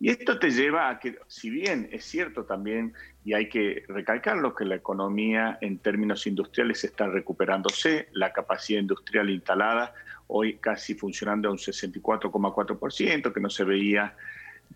Y 0.00 0.10
esto 0.10 0.38
te 0.38 0.50
lleva 0.50 0.88
a 0.88 0.98
que, 0.98 1.18
si 1.26 1.50
bien 1.50 1.88
es 1.92 2.04
cierto 2.04 2.44
también, 2.44 2.94
y 3.24 3.34
hay 3.34 3.48
que 3.48 3.84
recalcarlo, 3.88 4.54
que 4.54 4.64
la 4.64 4.76
economía 4.76 5.58
en 5.60 5.78
términos 5.78 6.26
industriales 6.26 6.84
está 6.84 7.06
recuperándose, 7.06 8.08
la 8.12 8.32
capacidad 8.32 8.80
industrial 8.80 9.28
instalada 9.30 9.92
hoy 10.28 10.58
casi 10.58 10.94
funcionando 10.94 11.48
a 11.48 11.52
un 11.52 11.58
64,4%, 11.58 13.32
que 13.32 13.40
no 13.40 13.50
se 13.50 13.64
veía 13.64 14.14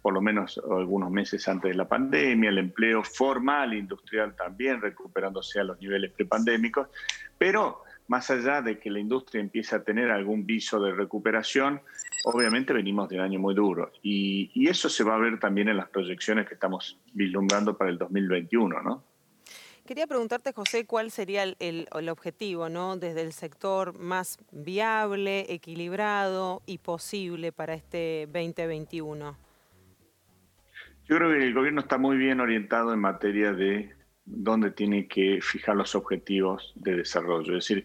por 0.03 0.12
lo 0.12 0.20
menos 0.20 0.61
algunos 0.70 1.11
meses 1.11 1.46
antes 1.48 1.70
de 1.70 1.77
la 1.77 1.88
pandemia, 1.88 2.50
el 2.50 2.59
empleo 2.59 3.03
formal 3.05 3.74
industrial 3.74 4.35
también 4.35 4.81
recuperándose 4.81 5.61
a 5.61 5.64
los 5.64 5.81
niveles 5.81 6.11
prepandémicos, 6.11 6.88
pero 7.38 7.84
más 8.08 8.30
allá 8.30 8.62
de 8.62 8.78
que 8.78 8.90
la 8.90 8.98
industria 8.98 9.40
empiece 9.40 9.74
a 9.76 9.82
tener 9.82 10.10
algún 10.10 10.46
viso 10.46 10.80
de 10.80 10.92
recuperación, 10.92 11.80
obviamente 12.24 12.72
venimos 12.72 13.08
de 13.08 13.16
un 13.16 13.22
año 13.22 13.38
muy 13.38 13.54
duro 13.54 13.92
y, 14.02 14.50
y, 14.54 14.68
eso 14.68 14.88
se 14.88 15.04
va 15.04 15.14
a 15.14 15.18
ver 15.18 15.38
también 15.38 15.68
en 15.68 15.76
las 15.76 15.88
proyecciones 15.88 16.46
que 16.46 16.54
estamos 16.54 16.98
vislumbrando 17.12 17.76
para 17.76 17.90
el 17.90 17.98
2021, 17.98 18.82
¿no? 18.82 19.04
Quería 19.86 20.06
preguntarte, 20.06 20.54
José, 20.54 20.86
cuál 20.86 21.10
sería 21.10 21.42
el, 21.42 21.56
el, 21.58 21.86
el, 21.94 22.08
objetivo, 22.08 22.70
¿no? 22.70 22.96
Desde 22.96 23.20
el 23.20 23.34
sector 23.34 23.98
más 23.98 24.38
viable, 24.50 25.52
equilibrado 25.52 26.62
y 26.64 26.78
posible 26.78 27.52
para 27.52 27.74
este 27.74 28.26
2021. 28.32 29.36
Yo 31.06 31.16
creo 31.16 31.30
que 31.30 31.44
el 31.44 31.52
gobierno 31.52 31.82
está 31.82 31.98
muy 31.98 32.16
bien 32.16 32.40
orientado 32.40 32.94
en 32.94 33.00
materia 33.00 33.52
de 33.52 33.94
dónde 34.24 34.70
tiene 34.70 35.06
que 35.06 35.40
fijar 35.42 35.76
los 35.76 35.94
objetivos 35.94 36.72
de 36.76 36.96
desarrollo. 36.96 37.56
Es 37.56 37.68
decir, 37.68 37.84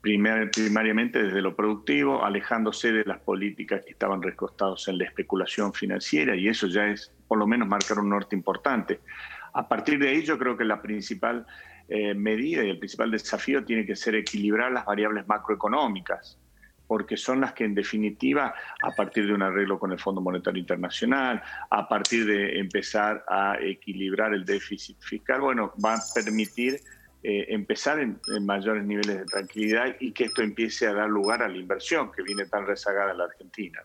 primer, 0.00 0.50
primariamente 0.50 1.22
desde 1.22 1.42
lo 1.42 1.56
productivo, 1.56 2.24
alejándose 2.24 2.92
de 2.92 3.04
las 3.04 3.20
políticas 3.20 3.82
que 3.84 3.92
estaban 3.92 4.22
recostados 4.22 4.88
en 4.88 4.98
la 4.98 5.04
especulación 5.04 5.72
financiera, 5.72 6.36
y 6.36 6.48
eso 6.48 6.66
ya 6.66 6.86
es 6.86 7.12
por 7.26 7.38
lo 7.38 7.46
menos 7.46 7.68
marcar 7.68 7.98
un 7.98 8.10
norte 8.10 8.36
importante. 8.36 9.00
A 9.54 9.68
partir 9.68 9.98
de 9.98 10.08
ahí 10.08 10.22
yo 10.22 10.38
creo 10.38 10.56
que 10.56 10.64
la 10.64 10.80
principal 10.82 11.46
eh, 11.88 12.14
medida 12.14 12.64
y 12.64 12.70
el 12.70 12.78
principal 12.78 13.10
desafío 13.10 13.64
tiene 13.64 13.86
que 13.86 13.96
ser 13.96 14.14
equilibrar 14.14 14.70
las 14.72 14.84
variables 14.84 15.26
macroeconómicas 15.26 16.38
porque 16.88 17.16
son 17.16 17.42
las 17.42 17.52
que 17.52 17.64
en 17.64 17.74
definitiva, 17.74 18.54
a 18.82 18.90
partir 18.92 19.26
de 19.26 19.34
un 19.34 19.42
arreglo 19.42 19.78
con 19.78 19.92
el 19.92 20.00
Fondo 20.00 20.20
Monetario 20.20 20.58
Internacional, 20.58 21.40
a 21.70 21.86
partir 21.86 22.26
de 22.26 22.58
empezar 22.58 23.24
a 23.28 23.58
equilibrar 23.60 24.34
el 24.34 24.44
déficit 24.44 24.96
fiscal, 25.00 25.42
bueno, 25.42 25.72
van 25.76 25.98
a 25.98 26.14
permitir 26.14 26.80
eh, 27.22 27.46
empezar 27.50 27.98
en, 28.00 28.18
mayores 28.40 28.84
niveles 28.84 29.18
de 29.18 29.24
tranquilidad 29.26 29.96
y 30.00 30.12
que 30.12 30.24
esto 30.24 30.40
empiece 30.40 30.86
a 30.86 30.94
dar 30.94 31.10
lugar 31.10 31.42
a 31.42 31.48
la 31.48 31.58
inversión 31.58 32.10
que 32.10 32.22
viene 32.22 32.46
tan 32.46 32.66
rezagada 32.66 33.12
en 33.12 33.18
la 33.18 33.24
Argentina. 33.24 33.80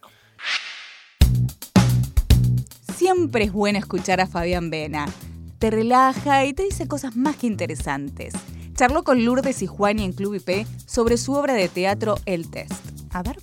Siempre 2.96 3.44
es 3.44 3.52
bueno 3.52 3.80
escuchar 3.80 4.22
a 4.22 4.28
Fabián 4.28 4.70
Vena. 4.70 5.08
Te 5.60 5.72
relaja 5.72 6.46
y 6.46 6.54
te 6.54 6.64
dice 6.64 6.88
cosas 6.88 7.18
más 7.18 7.36
que 7.36 7.48
interesantes. 7.48 8.34
Charló 8.76 9.04
con 9.04 9.24
Lourdes 9.24 9.62
y 9.62 9.68
Juani 9.68 10.04
en 10.04 10.14
Club 10.14 10.36
IP 10.36 10.66
sobre 10.88 11.18
su 11.18 11.34
obra 11.34 11.54
de 11.54 11.70
teatro 11.70 12.16
El 12.26 12.50
Test. 12.50 12.74
A 13.12 13.22
ver. 13.22 13.38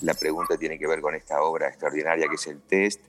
La 0.00 0.14
pregunta 0.14 0.56
tiene 0.56 0.78
que 0.78 0.86
ver 0.86 1.02
con 1.02 1.14
esta 1.14 1.42
obra 1.42 1.68
extraordinaria 1.68 2.28
que 2.28 2.36
es 2.36 2.46
El 2.46 2.62
Test, 2.62 3.00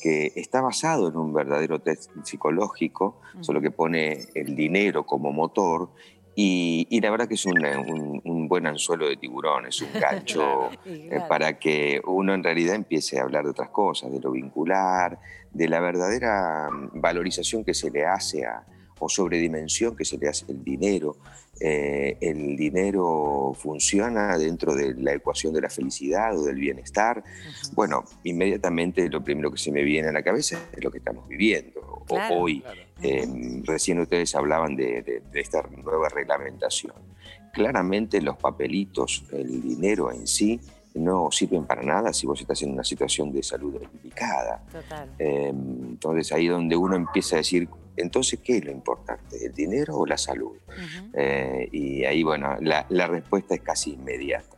que 0.00 0.32
está 0.36 0.60
basado 0.60 1.08
en 1.08 1.16
un 1.16 1.32
verdadero 1.34 1.80
test 1.80 2.12
psicológico, 2.22 3.20
solo 3.40 3.60
que 3.60 3.72
pone 3.72 4.28
el 4.34 4.54
dinero 4.54 5.04
como 5.04 5.32
motor. 5.32 5.90
Y, 6.36 6.86
y 6.90 7.00
la 7.00 7.10
verdad 7.10 7.26
que 7.26 7.34
es 7.34 7.46
un, 7.46 7.64
un, 7.64 8.20
un, 8.22 8.46
buen 8.46 8.66
anzuelo 8.66 9.08
de 9.08 9.16
tiburón, 9.16 9.66
es 9.66 9.80
un 9.80 9.88
gancho 10.00 10.70
eh, 10.84 11.18
para 11.28 11.58
que 11.58 12.00
uno 12.06 12.34
en 12.34 12.44
realidad 12.44 12.74
empiece 12.74 13.18
a 13.18 13.22
hablar 13.22 13.44
de 13.44 13.50
otras 13.50 13.70
cosas, 13.70 14.12
de 14.12 14.20
lo 14.20 14.30
vincular, 14.30 15.18
de 15.50 15.68
la 15.68 15.80
verdadera 15.80 16.68
valorización 16.92 17.64
que 17.64 17.72
se 17.72 17.90
le 17.90 18.04
hace 18.04 18.44
a, 18.44 18.66
o 18.98 19.08
sobredimensión 19.08 19.96
que 19.96 20.04
se 20.04 20.18
le 20.18 20.28
hace 20.28 20.46
el 20.48 20.62
dinero. 20.64 21.16
Eh, 21.58 22.18
el 22.20 22.56
dinero 22.56 23.52
funciona 23.58 24.36
dentro 24.36 24.74
de 24.74 24.94
la 24.94 25.14
ecuación 25.14 25.54
de 25.54 25.62
la 25.62 25.70
felicidad 25.70 26.36
o 26.36 26.44
del 26.44 26.56
bienestar. 26.56 27.18
Uh 27.18 27.22
-huh. 27.22 27.74
Bueno, 27.74 28.04
inmediatamente 28.24 29.08
lo 29.08 29.24
primero 29.24 29.50
que 29.50 29.58
se 29.58 29.72
me 29.72 29.82
viene 29.82 30.08
a 30.08 30.12
la 30.12 30.22
cabeza 30.22 30.58
es 30.72 30.84
lo 30.84 30.90
que 30.90 30.98
estamos 30.98 31.26
viviendo 31.28 32.04
claro, 32.06 32.36
hoy. 32.36 32.60
Claro. 32.60 32.80
Eh, 33.02 33.62
recién 33.64 34.00
ustedes 34.00 34.34
hablaban 34.34 34.76
de, 34.76 35.02
de, 35.02 35.22
de, 35.30 35.40
esta 35.40 35.62
nueva 35.62 36.08
reglamentación. 36.08 36.94
Claramente 37.52 38.20
los 38.20 38.36
papelitos, 38.36 39.24
el 39.32 39.62
dinero 39.62 40.10
en 40.12 40.26
sí, 40.26 40.60
no 40.96 41.30
sirven 41.30 41.64
para 41.64 41.82
nada 41.82 42.12
si 42.12 42.26
vos 42.26 42.40
estás 42.40 42.62
en 42.62 42.72
una 42.72 42.84
situación 42.84 43.32
de 43.32 43.42
salud 43.42 43.80
delicada. 43.80 44.62
Eh, 45.18 45.48
entonces 45.48 46.32
ahí 46.32 46.48
donde 46.48 46.76
uno 46.76 46.96
empieza 46.96 47.36
a 47.36 47.38
decir, 47.38 47.68
entonces, 47.96 48.40
¿qué 48.44 48.58
es 48.58 48.64
lo 48.64 48.72
importante? 48.72 49.44
¿El 49.44 49.54
dinero 49.54 49.96
o 49.96 50.06
la 50.06 50.18
salud? 50.18 50.52
Uh 50.68 50.70
-huh. 50.70 51.10
eh, 51.14 51.68
y 51.72 52.04
ahí, 52.04 52.22
bueno, 52.22 52.56
la, 52.60 52.84
la 52.90 53.06
respuesta 53.06 53.54
es 53.54 53.62
casi 53.62 53.92
inmediata. 53.94 54.56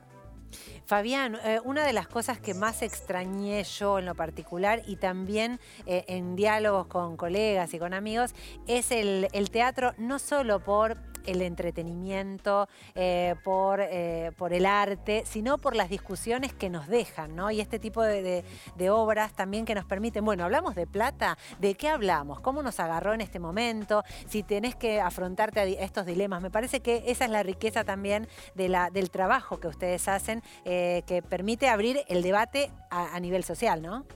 Fabián, 0.86 1.36
eh, 1.44 1.60
una 1.64 1.84
de 1.84 1.92
las 1.92 2.08
cosas 2.08 2.40
que 2.40 2.54
más 2.54 2.80
extrañé 2.80 3.62
yo 3.62 3.98
en 3.98 4.06
lo 4.06 4.14
particular 4.14 4.82
y 4.86 4.96
también 4.96 5.60
eh, 5.84 6.06
en 6.08 6.34
diálogos 6.34 6.86
con 6.86 7.18
colegas 7.18 7.74
y 7.74 7.78
con 7.78 7.92
amigos 7.92 8.34
es 8.66 8.90
el, 8.90 9.28
el 9.32 9.50
teatro, 9.50 9.92
no 9.98 10.18
solo 10.18 10.60
por 10.60 10.96
el 11.26 11.42
entretenimiento, 11.42 12.68
eh, 12.94 13.34
por, 13.44 13.80
eh, 13.80 14.32
por 14.36 14.52
el 14.52 14.66
arte, 14.66 15.24
sino 15.26 15.58
por 15.58 15.76
las 15.76 15.88
discusiones 15.88 16.52
que 16.52 16.70
nos 16.70 16.88
dejan, 16.88 17.34
¿no? 17.36 17.50
Y 17.50 17.60
este 17.60 17.78
tipo 17.78 18.02
de, 18.02 18.44
obras 18.90 19.34
también 19.34 19.64
que 19.64 19.74
nos 19.74 19.84
permiten, 19.84 20.24
bueno, 20.24 20.44
hablamos 20.44 20.74
de 20.74 20.86
plata, 20.86 21.36
¿de 21.58 21.74
qué 21.74 21.88
hablamos? 21.88 22.40
¿Cómo 22.40 22.62
nos 22.62 22.80
agarró 22.80 23.12
en 23.12 23.20
este 23.20 23.38
momento? 23.38 24.02
Si 24.26 24.42
tenés 24.42 24.74
que 24.76 25.00
afrontarte 25.00 25.60
a 25.60 25.64
estos 25.64 26.06
dilemas, 26.06 26.40
me 26.40 26.50
parece 26.50 26.80
que 26.80 27.04
esa 27.06 27.26
es 27.26 27.30
la 27.30 27.42
riqueza 27.42 27.84
también 27.84 28.28
de 28.54 28.68
la, 28.68 28.90
del 28.90 29.10
trabajo 29.10 29.60
que 29.60 29.68
ustedes 29.68 30.08
hacen, 30.08 30.42
eh, 30.64 31.02
que 31.06 31.22
permite 31.22 31.68
abrir 31.68 32.04
el 32.08 32.22
debate 32.22 32.70
a, 32.90 33.14
a 33.14 33.20
nivel 33.20 33.44
social, 33.44 33.82
¿no? 33.82 34.06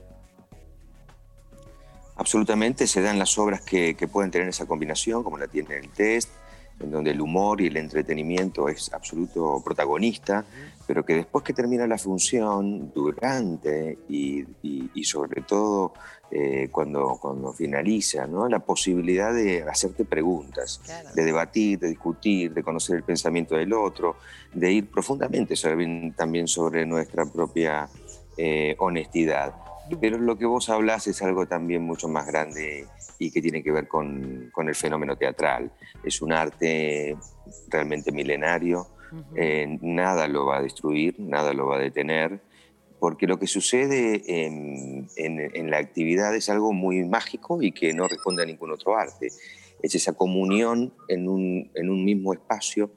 Absolutamente, 2.15 2.85
se 2.85 3.01
dan 3.01 3.17
las 3.17 3.37
obras 3.39 3.61
que, 3.61 3.95
que, 3.95 4.07
pueden 4.07 4.29
tener 4.29 4.47
esa 4.47 4.67
combinación, 4.67 5.23
como 5.23 5.37
la 5.37 5.47
tiene 5.47 5.77
el 5.77 5.89
test, 5.89 6.29
en 6.79 6.91
donde 6.91 7.11
el 7.11 7.21
humor 7.21 7.61
y 7.61 7.67
el 7.67 7.77
entretenimiento 7.77 8.67
es 8.67 8.91
absoluto 8.93 9.61
protagonista, 9.63 10.45
pero 10.85 11.05
que 11.05 11.15
después 11.15 11.43
que 11.43 11.53
termina 11.53 11.87
la 11.87 11.97
función, 11.97 12.91
durante 12.93 13.99
y, 14.09 14.41
y, 14.61 14.89
y 14.93 15.03
sobre 15.03 15.41
todo 15.41 15.93
eh, 16.35 16.69
cuando, 16.71 17.19
cuando 17.21 17.53
finaliza, 17.53 18.25
¿no? 18.25 18.49
la 18.49 18.57
posibilidad 18.57 19.31
de 19.31 19.61
hacerte 19.63 20.03
preguntas, 20.03 20.81
claro. 20.83 21.09
de 21.13 21.25
debatir, 21.25 21.77
de 21.77 21.89
discutir, 21.89 22.51
de 22.53 22.63
conocer 22.63 22.95
el 22.95 23.03
pensamiento 23.03 23.55
del 23.55 23.71
otro, 23.71 24.15
de 24.51 24.71
ir 24.71 24.89
profundamente 24.89 25.55
sobre, 25.55 26.11
también 26.17 26.47
sobre 26.47 26.87
nuestra 26.87 27.27
propia 27.27 27.87
eh, 28.35 28.75
honestidad. 28.79 29.53
Pero 29.99 30.17
lo 30.17 30.37
que 30.37 30.45
vos 30.45 30.69
hablas 30.69 31.07
es 31.07 31.21
algo 31.21 31.45
también 31.45 31.83
mucho 31.83 32.07
más 32.07 32.25
grande 32.25 32.87
y 33.19 33.31
que 33.31 33.41
tiene 33.41 33.63
que 33.63 33.71
ver 33.71 33.87
con, 33.87 34.49
con 34.51 34.69
el 34.69 34.75
fenómeno 34.75 35.15
teatral. 35.17 35.71
Es 36.03 36.21
un 36.21 36.31
arte 36.31 37.17
realmente 37.67 38.11
milenario, 38.11 38.87
uh 39.11 39.15
-huh. 39.15 39.25
eh, 39.35 39.77
nada 39.81 40.27
lo 40.27 40.45
va 40.45 40.57
a 40.57 40.61
destruir, 40.61 41.15
nada 41.19 41.53
lo 41.53 41.67
va 41.67 41.77
a 41.77 41.79
detener, 41.79 42.41
porque 42.99 43.27
lo 43.27 43.37
que 43.37 43.47
sucede 43.47 44.45
en, 44.45 45.07
en, 45.17 45.39
en, 45.53 45.69
la 45.69 45.77
actividad 45.77 46.33
es 46.35 46.49
algo 46.49 46.71
muy 46.71 47.03
mágico 47.03 47.61
y 47.61 47.73
que 47.73 47.93
no 47.93 48.07
responde 48.07 48.43
a 48.43 48.45
ningún 48.45 48.71
otro 48.71 48.97
arte. 48.97 49.27
Es 49.81 49.95
esa 49.95 50.13
comunión 50.13 50.93
en 51.09 51.27
un, 51.27 51.69
en 51.75 51.89
un 51.89 52.05
mismo 52.05 52.33
espacio 52.33 52.91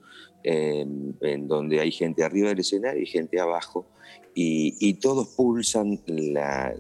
eh, 0.49 0.87
en 1.23 1.49
donde 1.49 1.81
hay 1.81 1.91
gente 1.91 2.23
arriba 2.23 2.51
del 2.51 2.61
escenario 2.61 3.03
y 3.03 3.07
gente 3.07 3.41
abajo, 3.41 3.85
y, 4.33 4.77
y 4.79 4.95
todos 4.95 5.35
pulsan 5.35 5.99
la, 6.07 6.73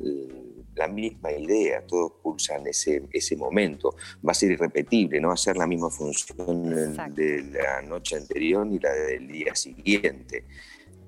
la, 0.76 0.86
misma 0.86 1.32
idea, 1.32 1.84
todos 1.84 2.12
pulsan 2.22 2.64
ese, 2.68 3.02
ese 3.12 3.34
momento. 3.34 3.96
Va 4.24 4.30
a 4.30 4.34
ser 4.34 4.52
irrepetible, 4.52 5.20
no 5.20 5.28
va 5.28 5.34
a 5.34 5.36
ser 5.36 5.56
la 5.56 5.66
misma 5.66 5.90
función 5.90 6.72
Exacto. 6.72 7.20
de 7.20 7.42
la 7.42 7.82
noche 7.82 8.16
anterior 8.16 8.64
ni 8.64 8.78
la 8.78 8.92
del 8.92 9.26
día 9.26 9.54
siguiente. 9.56 10.44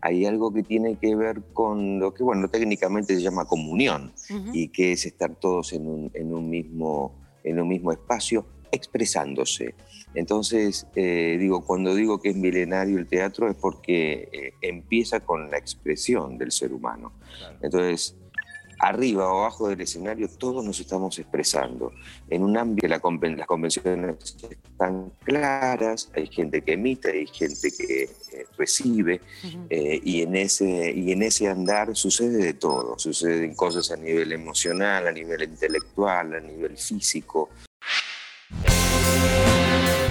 Hay 0.01 0.27
algo 0.27 0.53
que 0.53 0.65
tiene 0.65 0.97
que 0.99 1.15
ver 1.15 1.43
con 1.53 2.01
lo 2.01 2.13
que, 2.13 2.25
bueno, 2.25 2.49
técnicamente 2.49 3.15
se 3.15 3.21
llama 3.23 3.45
comunión, 3.47 4.13
uh 4.31 4.35
-huh. 4.35 4.51
y 4.53 4.69
que 4.69 4.93
es 4.93 5.07
estar 5.07 5.37
todos 5.37 5.73
en 5.75 5.87
un, 5.87 6.11
en 6.13 6.35
un, 6.35 6.51
mismo, 6.51 7.15
en 7.45 7.61
un 7.61 7.69
mismo 7.69 7.93
espacio 7.93 8.47
expresándose. 8.73 9.75
Entonces, 10.19 10.87
eh, 10.97 11.37
digo, 11.39 11.65
cuando 11.65 11.95
digo 11.95 12.21
que 12.21 12.31
es 12.31 12.37
milenario 12.37 12.99
el 12.99 13.07
teatro 13.07 13.49
es 13.49 13.55
porque 13.55 14.29
eh, 14.33 14.53
empieza 14.63 15.21
con 15.21 15.51
la 15.51 15.59
expresión 15.59 16.39
del 16.39 16.51
ser 16.51 16.73
humano. 16.73 17.13
Claro. 17.39 17.57
Entonces, 17.63 18.17
arriba 18.81 19.33
o 19.33 19.41
abajo 19.41 19.69
del 19.69 19.81
escenario 19.81 20.29
todos 20.29 20.65
nos 20.65 20.81
estamos 20.81 21.19
expresando. 21.19 21.93
En 22.29 22.43
un 22.43 22.57
ámbito 22.57 22.89
la 22.89 23.01
las 23.37 23.47
convenciones 23.47 24.37
están 24.65 25.13
claras, 25.25 26.11
hay 26.15 26.27
gente 26.27 26.63
que 26.63 26.73
emite, 26.73 27.11
hay 27.11 27.27
gente 27.27 27.71
que 27.71 28.03
eh, 28.05 28.47
recibe, 28.57 29.21
eh, 29.71 30.01
y, 30.03 30.23
en 30.23 30.37
ese, 30.37 30.93
y 30.93 31.13
en 31.13 31.23
ese 31.23 31.49
andar 31.49 31.95
sucede 31.97 32.39
de 32.39 32.55
todo, 32.55 32.99
suceden 32.99 33.55
cosas 33.55 33.91
a 33.91 33.97
nivel 33.97 34.33
emocional, 34.33 35.07
a 35.07 35.13
nivel 35.13 35.43
intelectual, 35.43 36.35
a 36.35 36.41
nivel 36.41 36.77
físico. 36.77 37.51